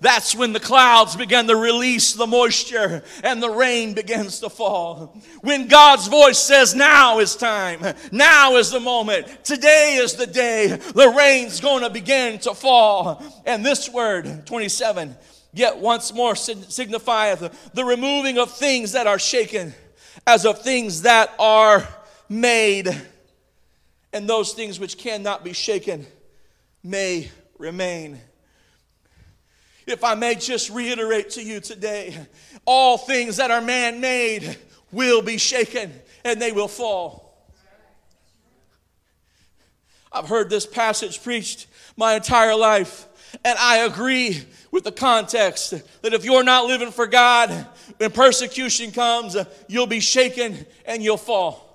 That's 0.00 0.34
when 0.34 0.52
the 0.52 0.60
clouds 0.60 1.16
begin 1.16 1.46
to 1.48 1.56
release 1.56 2.14
the 2.14 2.26
moisture 2.26 3.02
and 3.22 3.42
the 3.42 3.50
rain 3.50 3.92
begins 3.92 4.40
to 4.40 4.48
fall. 4.48 5.20
When 5.42 5.68
God's 5.68 6.08
voice 6.08 6.38
says, 6.38 6.74
Now 6.74 7.18
is 7.18 7.36
time, 7.36 7.80
now 8.10 8.56
is 8.56 8.70
the 8.70 8.80
moment, 8.80 9.44
today 9.44 9.98
is 10.00 10.14
the 10.14 10.26
day, 10.26 10.68
the 10.68 11.14
rain's 11.16 11.60
going 11.60 11.82
to 11.82 11.90
begin 11.90 12.38
to 12.40 12.54
fall. 12.54 13.22
And 13.44 13.64
this 13.64 13.90
word, 13.90 14.46
27, 14.46 15.14
yet 15.52 15.78
once 15.78 16.14
more 16.14 16.34
signifieth 16.34 17.72
the 17.74 17.84
removing 17.84 18.38
of 18.38 18.50
things 18.50 18.92
that 18.92 19.06
are 19.06 19.18
shaken 19.18 19.74
as 20.26 20.46
of 20.46 20.62
things 20.62 21.02
that 21.02 21.34
are 21.38 21.86
made, 22.28 22.88
and 24.12 24.28
those 24.28 24.52
things 24.52 24.78
which 24.78 24.98
cannot 24.98 25.44
be 25.44 25.52
shaken 25.52 26.06
may 26.82 27.30
remain. 27.60 28.18
If 29.86 30.02
I 30.02 30.14
may 30.14 30.34
just 30.34 30.70
reiterate 30.70 31.30
to 31.30 31.42
you 31.42 31.60
today, 31.60 32.16
all 32.64 32.96
things 32.98 33.36
that 33.36 33.50
are 33.50 33.60
man 33.60 34.00
made 34.00 34.56
will 34.90 35.22
be 35.22 35.36
shaken 35.36 35.92
and 36.24 36.40
they 36.40 36.52
will 36.52 36.68
fall. 36.68 37.48
I've 40.12 40.28
heard 40.28 40.50
this 40.50 40.66
passage 40.66 41.22
preached 41.22 41.68
my 41.96 42.14
entire 42.14 42.56
life, 42.56 43.06
and 43.44 43.56
I 43.58 43.78
agree 43.78 44.42
with 44.72 44.82
the 44.82 44.92
context 44.92 45.70
that 46.02 46.12
if 46.12 46.24
you're 46.24 46.42
not 46.42 46.66
living 46.66 46.90
for 46.90 47.06
God, 47.06 47.50
when 47.98 48.10
persecution 48.10 48.90
comes, 48.90 49.36
you'll 49.68 49.86
be 49.86 50.00
shaken 50.00 50.66
and 50.84 51.02
you'll 51.02 51.16
fall. 51.16 51.69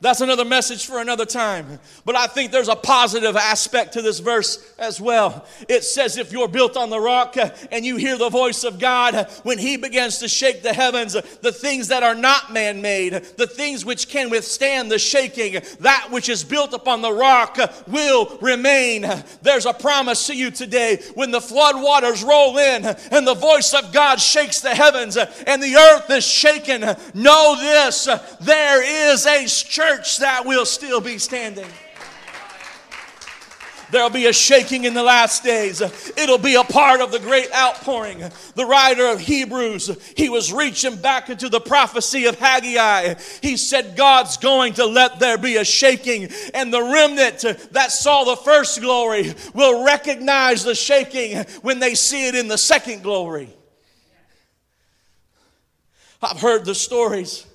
That's 0.00 0.20
another 0.20 0.44
message 0.44 0.86
for 0.86 1.00
another 1.00 1.26
time. 1.26 1.80
But 2.04 2.14
I 2.14 2.28
think 2.28 2.52
there's 2.52 2.68
a 2.68 2.76
positive 2.76 3.34
aspect 3.34 3.94
to 3.94 4.02
this 4.02 4.20
verse 4.20 4.64
as 4.78 5.00
well. 5.00 5.44
It 5.68 5.82
says, 5.82 6.16
if 6.16 6.30
you're 6.30 6.46
built 6.46 6.76
on 6.76 6.88
the 6.88 7.00
rock 7.00 7.36
and 7.72 7.84
you 7.84 7.96
hear 7.96 8.16
the 8.16 8.28
voice 8.28 8.62
of 8.62 8.78
God, 8.78 9.28
when 9.42 9.58
He 9.58 9.76
begins 9.76 10.18
to 10.18 10.28
shake 10.28 10.62
the 10.62 10.72
heavens, 10.72 11.14
the 11.14 11.50
things 11.50 11.88
that 11.88 12.04
are 12.04 12.14
not 12.14 12.52
man 12.52 12.80
made, 12.80 13.14
the 13.36 13.48
things 13.48 13.84
which 13.84 14.08
can 14.08 14.30
withstand 14.30 14.88
the 14.88 15.00
shaking, 15.00 15.60
that 15.80 16.08
which 16.12 16.28
is 16.28 16.44
built 16.44 16.74
upon 16.74 17.02
the 17.02 17.12
rock 17.12 17.58
will 17.88 18.38
remain. 18.40 19.04
There's 19.42 19.66
a 19.66 19.72
promise 19.72 20.28
to 20.28 20.36
you 20.36 20.52
today 20.52 21.02
when 21.14 21.32
the 21.32 21.40
flood 21.40 21.74
waters 21.82 22.22
roll 22.22 22.56
in 22.56 22.84
and 22.84 23.26
the 23.26 23.34
voice 23.34 23.74
of 23.74 23.92
God 23.92 24.20
shakes 24.20 24.60
the 24.60 24.76
heavens 24.76 25.16
and 25.16 25.60
the 25.60 25.74
earth 25.74 26.08
is 26.10 26.24
shaken. 26.24 26.82
Know 27.14 27.56
this 27.58 28.08
there 28.40 29.12
is 29.12 29.26
a 29.26 29.46
church 29.46 29.87
church 29.88 30.18
that 30.18 30.44
will 30.44 30.66
still 30.66 31.00
be 31.00 31.18
standing. 31.18 31.66
There'll 33.90 34.10
be 34.10 34.26
a 34.26 34.34
shaking 34.34 34.84
in 34.84 34.92
the 34.92 35.02
last 35.02 35.42
days. 35.42 35.80
It'll 35.80 36.36
be 36.36 36.56
a 36.56 36.64
part 36.64 37.00
of 37.00 37.10
the 37.10 37.18
great 37.18 37.50
outpouring. 37.54 38.18
The 38.54 38.66
writer 38.66 39.06
of 39.06 39.18
Hebrews, 39.18 40.12
he 40.14 40.28
was 40.28 40.52
reaching 40.52 40.96
back 40.96 41.30
into 41.30 41.48
the 41.48 41.60
prophecy 41.60 42.26
of 42.26 42.38
Haggai. 42.38 43.14
He 43.40 43.56
said, 43.56 43.96
God's 43.96 44.36
going 44.36 44.74
to 44.74 44.84
let 44.84 45.18
there 45.20 45.38
be 45.38 45.56
a 45.56 45.64
shaking, 45.64 46.28
and 46.52 46.70
the 46.70 46.82
remnant 46.82 47.40
that 47.72 47.90
saw 47.90 48.24
the 48.24 48.36
first 48.36 48.78
glory 48.82 49.32
will 49.54 49.82
recognize 49.86 50.64
the 50.64 50.74
shaking 50.74 51.38
when 51.62 51.78
they 51.78 51.94
see 51.94 52.28
it 52.28 52.34
in 52.34 52.46
the 52.46 52.58
second 52.58 53.02
glory. 53.02 53.48
I've 56.20 56.40
heard 56.40 56.66
the 56.66 56.74
stories, 56.74 57.46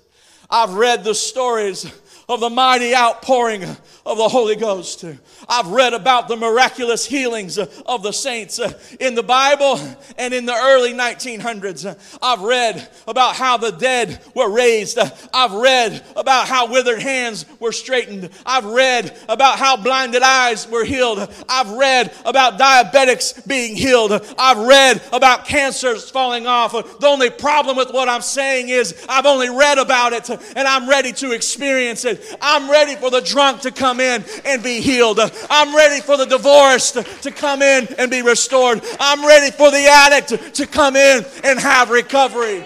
I've 0.49 0.73
read 0.73 1.03
the 1.03 1.13
stories 1.13 1.91
of 2.29 2.39
the 2.39 2.49
mighty 2.49 2.95
outpouring 2.95 3.63
of 4.05 4.17
the 4.17 4.27
Holy 4.27 4.55
Ghost. 4.55 5.05
I've 5.47 5.67
read 5.67 5.93
about 5.93 6.27
the 6.27 6.35
miraculous 6.35 7.05
healings 7.05 7.57
of 7.57 8.03
the 8.03 8.11
saints 8.11 8.59
in 8.99 9.15
the 9.15 9.23
Bible 9.23 9.79
and 10.17 10.33
in 10.33 10.45
the 10.45 10.53
early 10.53 10.93
1900s. 10.93 12.17
I've 12.21 12.41
read 12.41 12.89
about 13.07 13.35
how 13.35 13.57
the 13.57 13.71
dead 13.71 14.21
were 14.35 14.49
raised. 14.49 14.97
I've 15.33 15.53
read 15.53 16.03
about 16.15 16.47
how 16.47 16.71
withered 16.71 17.01
hands 17.01 17.45
were 17.59 17.71
straightened. 17.71 18.29
I've 18.45 18.65
read 18.65 19.17
about 19.27 19.59
how 19.59 19.77
blinded 19.77 20.21
eyes 20.21 20.67
were 20.67 20.85
healed. 20.85 21.19
I've 21.49 21.71
read 21.71 22.13
about 22.25 22.57
diabetics 22.57 23.45
being 23.47 23.75
healed. 23.75 24.13
I've 24.37 24.59
read 24.59 25.01
about 25.11 25.45
cancers 25.45 26.09
falling 26.09 26.47
off. 26.47 26.71
The 26.71 27.07
only 27.07 27.29
problem 27.29 27.77
with 27.77 27.91
what 27.91 28.09
I'm 28.09 28.21
saying 28.21 28.69
is 28.69 29.05
I've 29.09 29.25
only 29.25 29.49
read 29.49 29.77
about 29.77 30.13
it 30.13 30.29
and 30.29 30.67
I'm 30.67 30.89
ready 30.89 31.11
to 31.13 31.31
experience 31.31 32.05
it. 32.05 32.22
I'm 32.41 32.69
ready 32.69 32.95
for 32.95 33.09
the 33.09 33.21
drunk 33.21 33.61
to 33.61 33.71
come 33.71 33.99
in 33.99 34.23
and 34.45 34.63
be 34.63 34.81
healed. 34.81 35.19
I'm 35.49 35.75
ready 35.75 36.01
for 36.01 36.17
the 36.17 36.25
divorced 36.25 36.95
to 37.23 37.31
come 37.31 37.61
in 37.61 37.87
and 37.97 38.09
be 38.09 38.21
restored. 38.21 38.81
I'm 38.99 39.25
ready 39.25 39.51
for 39.51 39.71
the 39.71 39.85
addict 39.87 40.55
to 40.55 40.67
come 40.67 40.95
in 40.95 41.25
and 41.43 41.59
have 41.59 41.89
recovery. 41.89 42.65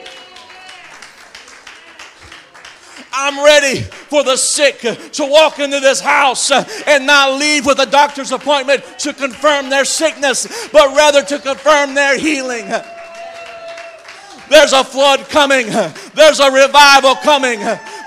I'm 3.19 3.43
ready 3.43 3.81
for 3.81 4.23
the 4.23 4.37
sick 4.37 4.79
to 4.79 5.25
walk 5.25 5.57
into 5.57 5.79
this 5.79 5.99
house 5.99 6.51
and 6.51 7.07
not 7.07 7.39
leave 7.39 7.65
with 7.65 7.79
a 7.79 7.87
doctor's 7.87 8.31
appointment 8.31 8.83
to 8.99 9.11
confirm 9.11 9.69
their 9.69 9.85
sickness, 9.85 10.69
but 10.71 10.95
rather 10.95 11.23
to 11.23 11.39
confirm 11.39 11.95
their 11.95 12.17
healing. 12.17 12.67
There's 14.49 14.71
a 14.71 14.83
flood 14.83 15.27
coming. 15.29 15.65
There's 16.13 16.39
a 16.39 16.51
revival 16.51 17.15
coming. 17.15 17.59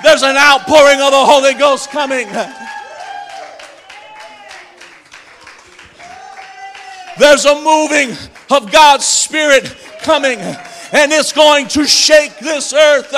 There's 0.02 0.22
an 0.22 0.36
outpouring 0.36 1.00
of 1.00 1.10
the 1.10 1.24
Holy 1.24 1.54
Ghost 1.54 1.90
coming. 1.90 2.26
There's 7.18 7.44
a 7.44 7.54
moving 7.54 8.16
of 8.50 8.72
God's 8.72 9.04
Spirit 9.04 9.76
coming, 10.00 10.38
and 10.38 11.12
it's 11.12 11.32
going 11.32 11.68
to 11.68 11.86
shake 11.86 12.38
this 12.38 12.72
earth. 12.72 13.10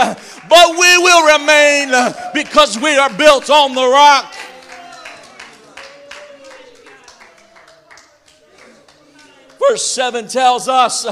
But 0.48 0.70
we 0.70 0.98
will 0.98 1.38
remain 1.38 1.92
because 2.34 2.76
we 2.78 2.96
are 2.96 3.10
built 3.16 3.48
on 3.48 3.74
the 3.74 3.86
rock. 3.86 4.34
Verse 9.68 9.86
7 9.86 10.26
tells 10.26 10.68
us 10.68 11.04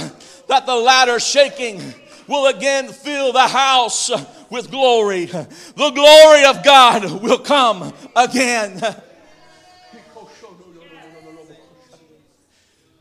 that 0.49 0.67
the 0.67 0.75
latter 0.75 1.21
shaking 1.21 1.95
will 2.27 2.47
again 2.47 2.89
fill 2.89 3.33
the 3.33 3.47
house 3.47 4.11
with 4.51 4.71
glory. 4.71 5.27
The 5.27 5.91
glory 5.95 6.45
of 6.45 6.65
God 6.65 7.23
will 7.23 7.39
come 7.39 7.93
again. 8.17 8.81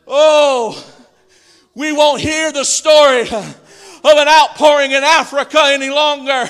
Oh, 0.08 0.84
we 1.76 1.92
won't 1.92 2.22
hear 2.22 2.52
the 2.52 2.64
story 2.64 3.22
of 3.22 3.56
an 4.04 4.28
outpouring 4.28 4.92
in 4.92 5.04
Africa 5.04 5.62
any 5.66 5.90
longer. 5.90 6.50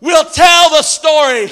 We'll 0.00 0.24
tell 0.24 0.70
the 0.70 0.82
story 0.82 1.48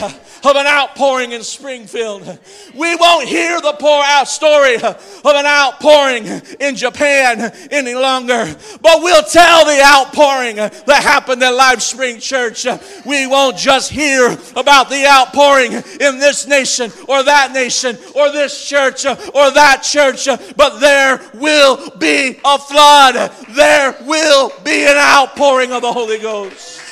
of 0.46 0.56
an 0.56 0.66
outpouring 0.66 1.32
in 1.32 1.42
Springfield. 1.42 2.38
We 2.74 2.96
won't 2.96 3.28
hear 3.28 3.60
the 3.60 3.72
pour 3.72 4.02
out 4.04 4.28
story 4.28 4.76
of 4.76 5.24
an 5.24 5.46
outpouring 5.46 6.26
in 6.60 6.76
Japan 6.76 7.52
any 7.70 7.94
longer, 7.94 8.54
but 8.82 9.02
we'll 9.02 9.24
tell 9.24 9.64
the 9.64 9.80
outpouring 9.82 10.56
that 10.56 11.00
happened 11.02 11.42
at 11.42 11.52
LifeSpring 11.52 12.20
Church. 12.20 12.66
We 13.06 13.26
won't 13.26 13.56
just 13.56 13.90
hear 13.90 14.36
about 14.56 14.90
the 14.90 15.06
outpouring 15.06 15.72
in 15.72 16.18
this 16.18 16.46
nation 16.46 16.92
or 17.08 17.22
that 17.22 17.52
nation 17.52 17.96
or 18.14 18.30
this 18.30 18.68
church 18.68 19.06
or 19.06 19.50
that 19.50 19.82
church, 19.82 20.26
but 20.56 20.78
there 20.78 21.20
will 21.34 21.90
be 21.98 22.38
a 22.44 22.58
flood. 22.58 23.32
There 23.50 23.96
will 24.02 24.52
be 24.62 24.84
an 24.84 24.96
outpouring 24.96 25.72
of 25.72 25.82
the 25.82 25.92
Holy 25.92 26.18
Ghost. 26.18 26.82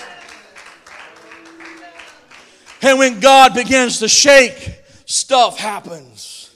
And 2.83 2.99
when 2.99 3.21
God 3.21 3.55
begins 3.55 4.01
to 4.01 4.09
shake, 4.09 4.83
stuff 5.07 5.59
happens. 5.59 6.55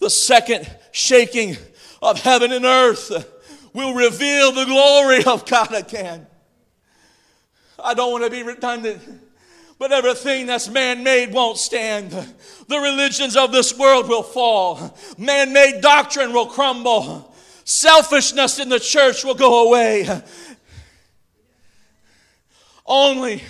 The 0.00 0.10
second 0.10 0.68
shaking 0.90 1.56
of 2.02 2.20
heaven 2.20 2.52
and 2.52 2.64
earth 2.64 3.10
will 3.72 3.94
reveal 3.94 4.52
the 4.52 4.64
glory 4.64 5.24
of 5.24 5.46
God 5.46 5.72
again. 5.72 6.26
I 7.82 7.94
don't 7.94 8.10
want 8.10 8.24
to 8.24 8.30
be 8.30 8.42
redundant, 8.42 9.00
but 9.78 9.92
everything 9.92 10.46
that's 10.46 10.68
man 10.68 11.04
made 11.04 11.32
won't 11.32 11.58
stand. 11.58 12.10
The 12.10 12.78
religions 12.78 13.36
of 13.36 13.52
this 13.52 13.76
world 13.78 14.08
will 14.08 14.22
fall, 14.22 14.96
man 15.18 15.52
made 15.52 15.80
doctrine 15.80 16.32
will 16.32 16.46
crumble, 16.46 17.34
selfishness 17.64 18.58
in 18.58 18.68
the 18.68 18.80
church 18.80 19.24
will 19.24 19.34
go 19.34 19.68
away. 19.68 20.08
Only 22.86 23.42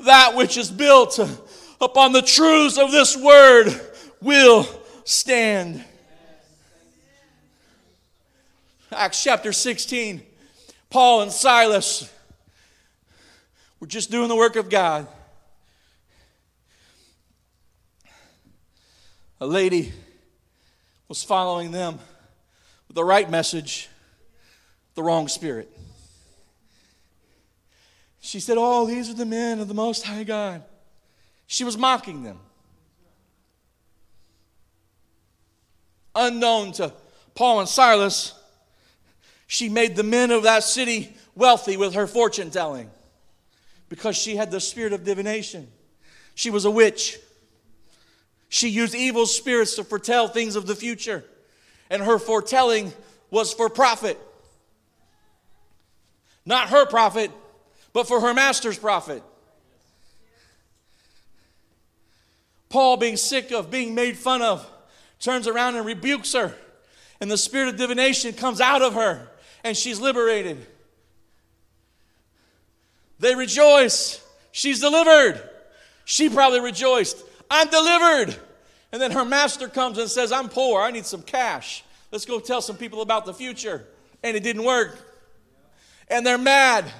that 0.00 0.34
which 0.34 0.56
is 0.56 0.70
built 0.70 1.18
upon 1.80 2.12
the 2.12 2.22
truths 2.22 2.78
of 2.78 2.90
this 2.90 3.16
word 3.16 3.68
will 4.20 4.66
stand. 5.04 5.84
Acts 8.92 9.22
chapter 9.22 9.52
16, 9.52 10.22
Paul 10.90 11.22
and 11.22 11.32
Silas 11.32 12.10
were 13.80 13.86
just 13.86 14.10
doing 14.10 14.28
the 14.28 14.36
work 14.36 14.56
of 14.56 14.70
God. 14.70 15.06
A 19.38 19.46
lady 19.46 19.92
was 21.08 21.22
following 21.22 21.72
them 21.72 21.98
with 22.88 22.94
the 22.94 23.04
right 23.04 23.28
message, 23.28 23.90
the 24.94 25.02
wrong 25.02 25.28
spirit. 25.28 25.75
She 28.26 28.40
said, 28.40 28.56
Oh, 28.58 28.86
these 28.86 29.08
are 29.08 29.14
the 29.14 29.24
men 29.24 29.60
of 29.60 29.68
the 29.68 29.74
Most 29.74 30.02
High 30.02 30.24
God. 30.24 30.64
She 31.46 31.62
was 31.62 31.78
mocking 31.78 32.24
them. 32.24 32.40
Unknown 36.12 36.72
to 36.72 36.92
Paul 37.36 37.60
and 37.60 37.68
Silas, 37.68 38.34
she 39.46 39.68
made 39.68 39.94
the 39.94 40.02
men 40.02 40.32
of 40.32 40.42
that 40.42 40.64
city 40.64 41.14
wealthy 41.36 41.76
with 41.76 41.94
her 41.94 42.08
fortune 42.08 42.50
telling 42.50 42.90
because 43.88 44.16
she 44.16 44.34
had 44.34 44.50
the 44.50 44.58
spirit 44.58 44.92
of 44.92 45.04
divination. 45.04 45.68
She 46.34 46.50
was 46.50 46.64
a 46.64 46.70
witch. 46.70 47.20
She 48.48 48.68
used 48.68 48.96
evil 48.96 49.26
spirits 49.26 49.76
to 49.76 49.84
foretell 49.84 50.26
things 50.26 50.56
of 50.56 50.66
the 50.66 50.74
future, 50.74 51.22
and 51.90 52.02
her 52.02 52.18
foretelling 52.18 52.92
was 53.30 53.52
for 53.52 53.68
profit. 53.68 54.18
Not 56.44 56.70
her 56.70 56.86
profit, 56.86 57.30
but 57.96 58.06
for 58.06 58.20
her 58.20 58.34
master's 58.34 58.78
profit. 58.78 59.22
Paul, 62.68 62.98
being 62.98 63.16
sick 63.16 63.52
of 63.52 63.70
being 63.70 63.94
made 63.94 64.18
fun 64.18 64.42
of, 64.42 64.70
turns 65.18 65.48
around 65.48 65.76
and 65.76 65.86
rebukes 65.86 66.34
her, 66.34 66.54
and 67.22 67.30
the 67.30 67.38
spirit 67.38 67.70
of 67.70 67.78
divination 67.78 68.34
comes 68.34 68.60
out 68.60 68.82
of 68.82 68.92
her, 68.92 69.30
and 69.64 69.74
she's 69.74 69.98
liberated. 69.98 70.66
They 73.18 73.34
rejoice. 73.34 74.22
She's 74.52 74.80
delivered. 74.80 75.40
She 76.04 76.28
probably 76.28 76.60
rejoiced. 76.60 77.24
I'm 77.50 77.70
delivered. 77.70 78.36
And 78.92 79.00
then 79.00 79.12
her 79.12 79.24
master 79.24 79.68
comes 79.68 79.96
and 79.96 80.10
says, 80.10 80.32
I'm 80.32 80.50
poor. 80.50 80.82
I 80.82 80.90
need 80.90 81.06
some 81.06 81.22
cash. 81.22 81.82
Let's 82.12 82.26
go 82.26 82.40
tell 82.40 82.60
some 82.60 82.76
people 82.76 83.00
about 83.00 83.24
the 83.24 83.32
future. 83.32 83.86
And 84.22 84.36
it 84.36 84.42
didn't 84.42 84.64
work. 84.64 84.98
And 86.08 86.26
they're 86.26 86.36
mad. 86.36 86.92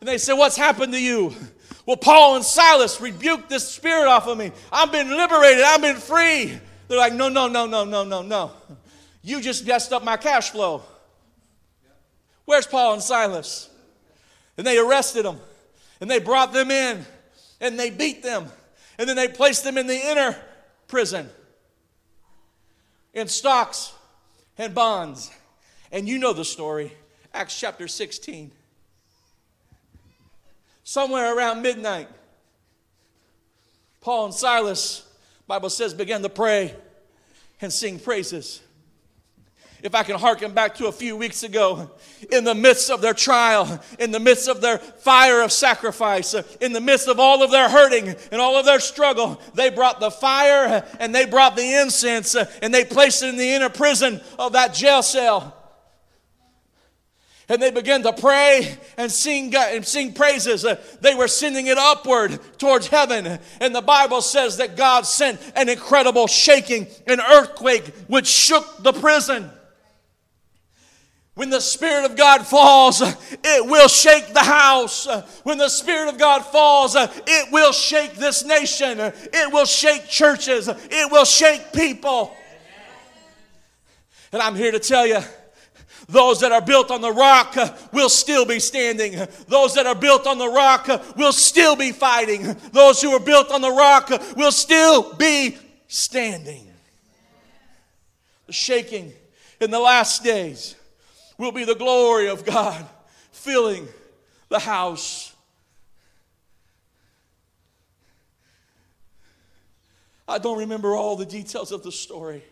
And 0.00 0.08
they 0.08 0.18
said, 0.18 0.34
What's 0.34 0.56
happened 0.56 0.92
to 0.92 1.00
you? 1.00 1.34
Well, 1.86 1.96
Paul 1.96 2.36
and 2.36 2.44
Silas 2.44 3.00
rebuked 3.00 3.48
this 3.48 3.68
spirit 3.68 4.06
off 4.06 4.26
of 4.26 4.38
me. 4.38 4.52
I've 4.70 4.92
been 4.92 5.08
liberated. 5.08 5.62
I've 5.64 5.80
been 5.80 5.96
free. 5.96 6.58
They're 6.88 6.98
like, 6.98 7.14
No, 7.14 7.28
no, 7.28 7.48
no, 7.48 7.66
no, 7.66 7.84
no, 7.84 8.04
no, 8.04 8.22
no. 8.22 8.52
You 9.22 9.40
just 9.40 9.66
messed 9.66 9.92
up 9.92 10.02
my 10.02 10.16
cash 10.16 10.50
flow. 10.50 10.82
Where's 12.44 12.66
Paul 12.66 12.94
and 12.94 13.02
Silas? 13.02 13.68
And 14.56 14.66
they 14.66 14.78
arrested 14.78 15.24
them. 15.24 15.38
And 16.00 16.10
they 16.10 16.18
brought 16.18 16.52
them 16.52 16.70
in. 16.70 17.04
And 17.60 17.78
they 17.78 17.90
beat 17.90 18.22
them. 18.22 18.46
And 18.98 19.08
then 19.08 19.16
they 19.16 19.28
placed 19.28 19.64
them 19.64 19.76
in 19.76 19.86
the 19.86 19.96
inner 19.96 20.36
prison 20.88 21.28
in 23.12 23.28
stocks 23.28 23.92
and 24.58 24.74
bonds. 24.74 25.30
And 25.92 26.08
you 26.08 26.18
know 26.18 26.32
the 26.32 26.44
story. 26.44 26.92
Acts 27.32 27.58
chapter 27.58 27.86
16 27.86 28.52
somewhere 30.90 31.36
around 31.36 31.62
midnight, 31.62 32.08
Paul 34.00 34.24
and 34.24 34.34
Silas, 34.34 35.06
Bible 35.46 35.70
says, 35.70 35.94
began 35.94 36.20
to 36.22 36.28
pray 36.28 36.74
and 37.60 37.72
sing 37.72 38.00
praises. 38.00 38.60
If 39.84 39.94
I 39.94 40.02
can 40.02 40.18
harken 40.18 40.52
back 40.52 40.74
to 40.74 40.88
a 40.88 40.92
few 40.92 41.16
weeks 41.16 41.44
ago, 41.44 41.92
in 42.32 42.42
the 42.42 42.56
midst 42.56 42.90
of 42.90 43.02
their 43.02 43.14
trial, 43.14 43.80
in 44.00 44.10
the 44.10 44.18
midst 44.18 44.48
of 44.48 44.60
their 44.60 44.78
fire 44.78 45.42
of 45.42 45.52
sacrifice, 45.52 46.34
in 46.60 46.72
the 46.72 46.80
midst 46.80 47.06
of 47.06 47.20
all 47.20 47.44
of 47.44 47.52
their 47.52 47.68
hurting 47.68 48.08
and 48.32 48.40
all 48.40 48.56
of 48.56 48.66
their 48.66 48.80
struggle, 48.80 49.40
they 49.54 49.70
brought 49.70 50.00
the 50.00 50.10
fire 50.10 50.84
and 50.98 51.14
they 51.14 51.24
brought 51.24 51.54
the 51.54 51.80
incense 51.80 52.34
and 52.34 52.74
they 52.74 52.84
placed 52.84 53.22
it 53.22 53.28
in 53.28 53.36
the 53.36 53.52
inner 53.52 53.68
prison 53.68 54.20
of 54.40 54.54
that 54.54 54.74
jail 54.74 55.04
cell 55.04 55.59
and 57.50 57.60
they 57.60 57.72
began 57.72 58.00
to 58.04 58.12
pray 58.12 58.78
and 58.96 59.10
sing 59.10 59.52
and 59.56 59.84
sing 59.84 60.12
praises. 60.12 60.64
Uh, 60.64 60.80
they 61.00 61.16
were 61.16 61.26
sending 61.26 61.66
it 61.66 61.76
upward 61.76 62.38
towards 62.58 62.86
heaven. 62.86 63.40
And 63.60 63.74
the 63.74 63.82
Bible 63.82 64.22
says 64.22 64.58
that 64.58 64.76
God 64.76 65.04
sent 65.04 65.40
an 65.56 65.68
incredible 65.68 66.28
shaking, 66.28 66.86
an 67.08 67.20
earthquake 67.20 67.88
which 68.06 68.28
shook 68.28 68.84
the 68.84 68.92
prison. 68.92 69.50
When 71.34 71.50
the 71.50 71.60
Spirit 71.60 72.08
of 72.08 72.16
God 72.16 72.46
falls, 72.46 73.02
uh, 73.02 73.12
it 73.42 73.66
will 73.66 73.88
shake 73.88 74.32
the 74.32 74.40
house. 74.40 75.08
Uh, 75.08 75.26
when 75.42 75.58
the 75.58 75.68
Spirit 75.68 76.08
of 76.08 76.18
God 76.18 76.44
falls, 76.44 76.94
uh, 76.94 77.12
it 77.26 77.50
will 77.50 77.72
shake 77.72 78.14
this 78.14 78.44
nation. 78.44 79.00
It 79.00 79.52
will 79.52 79.64
shake 79.64 80.06
churches. 80.06 80.68
It 80.68 81.10
will 81.10 81.24
shake 81.24 81.72
people. 81.72 82.36
And 84.32 84.40
I'm 84.40 84.54
here 84.54 84.70
to 84.70 84.78
tell 84.78 85.04
you 85.04 85.18
those 86.10 86.40
that 86.40 86.52
are 86.52 86.60
built 86.60 86.90
on 86.90 87.00
the 87.00 87.12
rock 87.12 87.56
uh, 87.56 87.72
will 87.92 88.08
still 88.08 88.44
be 88.44 88.58
standing. 88.58 89.12
Those 89.46 89.74
that 89.74 89.86
are 89.86 89.94
built 89.94 90.26
on 90.26 90.38
the 90.38 90.48
rock 90.48 90.88
uh, 90.88 90.98
will 91.16 91.32
still 91.32 91.76
be 91.76 91.92
fighting. 91.92 92.56
Those 92.72 93.00
who 93.00 93.10
are 93.12 93.20
built 93.20 93.50
on 93.50 93.60
the 93.60 93.70
rock 93.70 94.10
uh, 94.10 94.18
will 94.36 94.52
still 94.52 95.14
be 95.14 95.56
standing. 95.86 96.66
The 98.46 98.52
shaking 98.52 99.12
in 99.60 99.70
the 99.70 99.78
last 99.78 100.24
days 100.24 100.74
will 101.38 101.52
be 101.52 101.64
the 101.64 101.74
glory 101.74 102.28
of 102.28 102.44
God 102.44 102.84
filling 103.30 103.86
the 104.48 104.58
house. 104.58 105.34
I 110.26 110.38
don't 110.38 110.58
remember 110.58 110.94
all 110.94 111.16
the 111.16 111.26
details 111.26 111.72
of 111.72 111.82
the 111.82 111.92
story. 111.92 112.44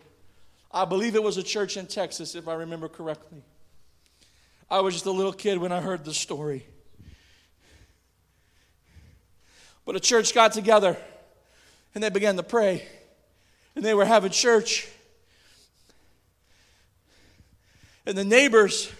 I 0.71 0.85
believe 0.85 1.15
it 1.15 1.23
was 1.23 1.37
a 1.37 1.43
church 1.43 1.77
in 1.77 1.87
Texas, 1.87 2.35
if 2.35 2.47
I 2.47 2.53
remember 2.53 2.87
correctly. 2.87 3.41
I 4.69 4.81
was 4.81 4.93
just 4.93 5.05
a 5.07 5.11
little 5.11 5.33
kid 5.33 5.57
when 5.57 5.71
I 5.71 5.81
heard 5.81 6.05
the 6.05 6.13
story. 6.13 6.65
But 9.85 9.95
a 9.95 9.99
church 9.99 10.35
got 10.35 10.53
together 10.53 10.95
and 11.95 12.03
they 12.03 12.09
began 12.09 12.35
to 12.37 12.43
pray, 12.43 12.85
and 13.75 13.83
they 13.83 13.95
were 13.95 14.05
having 14.05 14.29
church. 14.29 14.87
And 18.05 18.15
the 18.15 18.23
neighbors 18.23 18.91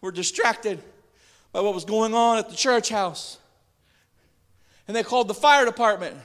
were 0.00 0.10
distracted 0.10 0.82
by 1.52 1.60
what 1.60 1.72
was 1.72 1.84
going 1.84 2.14
on 2.14 2.38
at 2.38 2.50
the 2.50 2.56
church 2.56 2.88
house. 2.88 3.38
And 4.88 4.96
they 4.96 5.02
called 5.02 5.28
the 5.28 5.34
fire 5.34 5.64
department 5.64 6.16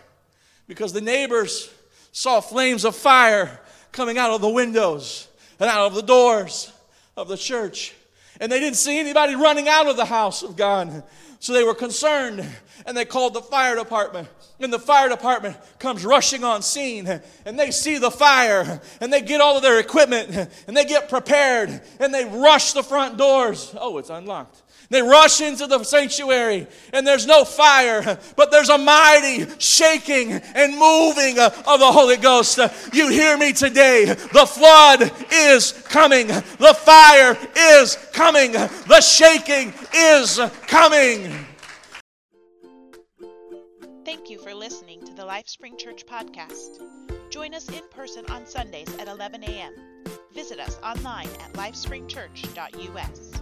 because 0.67 0.91
the 0.91 1.01
neighbors 1.01 1.71
saw 2.11 2.41
flames 2.41 2.83
of 2.83 2.95
fire 2.95 3.59
coming 3.91 4.17
out 4.17 4.31
of 4.31 4.41
the 4.41 4.49
windows 4.49 5.27
and 5.59 5.69
out 5.69 5.87
of 5.87 5.95
the 5.95 6.01
doors 6.01 6.71
of 7.17 7.27
the 7.27 7.37
church. 7.37 7.93
And 8.39 8.51
they 8.51 8.59
didn't 8.59 8.77
see 8.77 8.99
anybody 8.99 9.35
running 9.35 9.67
out 9.67 9.87
of 9.87 9.97
the 9.97 10.05
house 10.05 10.41
of 10.43 10.55
God. 10.55 11.03
So 11.39 11.53
they 11.53 11.63
were 11.63 11.75
concerned 11.75 12.45
and 12.85 12.95
they 12.95 13.05
called 13.05 13.33
the 13.33 13.41
fire 13.41 13.75
department. 13.75 14.27
And 14.59 14.71
the 14.71 14.79
fire 14.79 15.09
department 15.09 15.57
comes 15.79 16.05
rushing 16.05 16.43
on 16.43 16.61
scene 16.61 17.07
and 17.45 17.59
they 17.59 17.71
see 17.71 17.97
the 17.97 18.11
fire 18.11 18.79
and 18.99 19.11
they 19.11 19.21
get 19.21 19.41
all 19.41 19.57
of 19.57 19.63
their 19.63 19.79
equipment 19.79 20.49
and 20.67 20.77
they 20.77 20.85
get 20.85 21.09
prepared 21.09 21.81
and 21.99 22.13
they 22.13 22.25
rush 22.25 22.73
the 22.73 22.83
front 22.83 23.17
doors. 23.17 23.73
Oh, 23.79 23.97
it's 23.97 24.09
unlocked. 24.09 24.60
They 24.91 25.01
rush 25.01 25.39
into 25.39 25.67
the 25.67 25.81
sanctuary 25.85 26.67
and 26.91 27.07
there's 27.07 27.25
no 27.25 27.45
fire, 27.45 28.19
but 28.35 28.51
there's 28.51 28.67
a 28.67 28.77
mighty 28.77 29.47
shaking 29.57 30.33
and 30.33 30.73
moving 30.73 31.39
of 31.39 31.79
the 31.79 31.91
Holy 31.91 32.17
Ghost. 32.17 32.59
You 32.91 33.07
hear 33.07 33.37
me 33.37 33.53
today. 33.53 34.03
The 34.03 34.45
flood 34.45 35.09
is 35.31 35.71
coming, 35.71 36.27
the 36.27 36.77
fire 36.77 37.37
is 37.57 37.95
coming, 38.11 38.51
the 38.51 38.99
shaking 38.99 39.73
is 39.95 40.41
coming. 40.67 41.47
Thank 44.03 44.29
you 44.29 44.39
for 44.39 44.53
listening 44.53 45.05
to 45.05 45.13
the 45.13 45.21
LifeSpring 45.21 45.77
Church 45.77 46.05
podcast. 46.05 46.81
Join 47.29 47.53
us 47.53 47.69
in 47.69 47.87
person 47.91 48.25
on 48.29 48.45
Sundays 48.45 48.93
at 48.99 49.07
11 49.07 49.41
a.m. 49.45 49.73
Visit 50.33 50.59
us 50.59 50.77
online 50.83 51.29
at 51.39 51.53
lifespringchurch.us. 51.53 53.41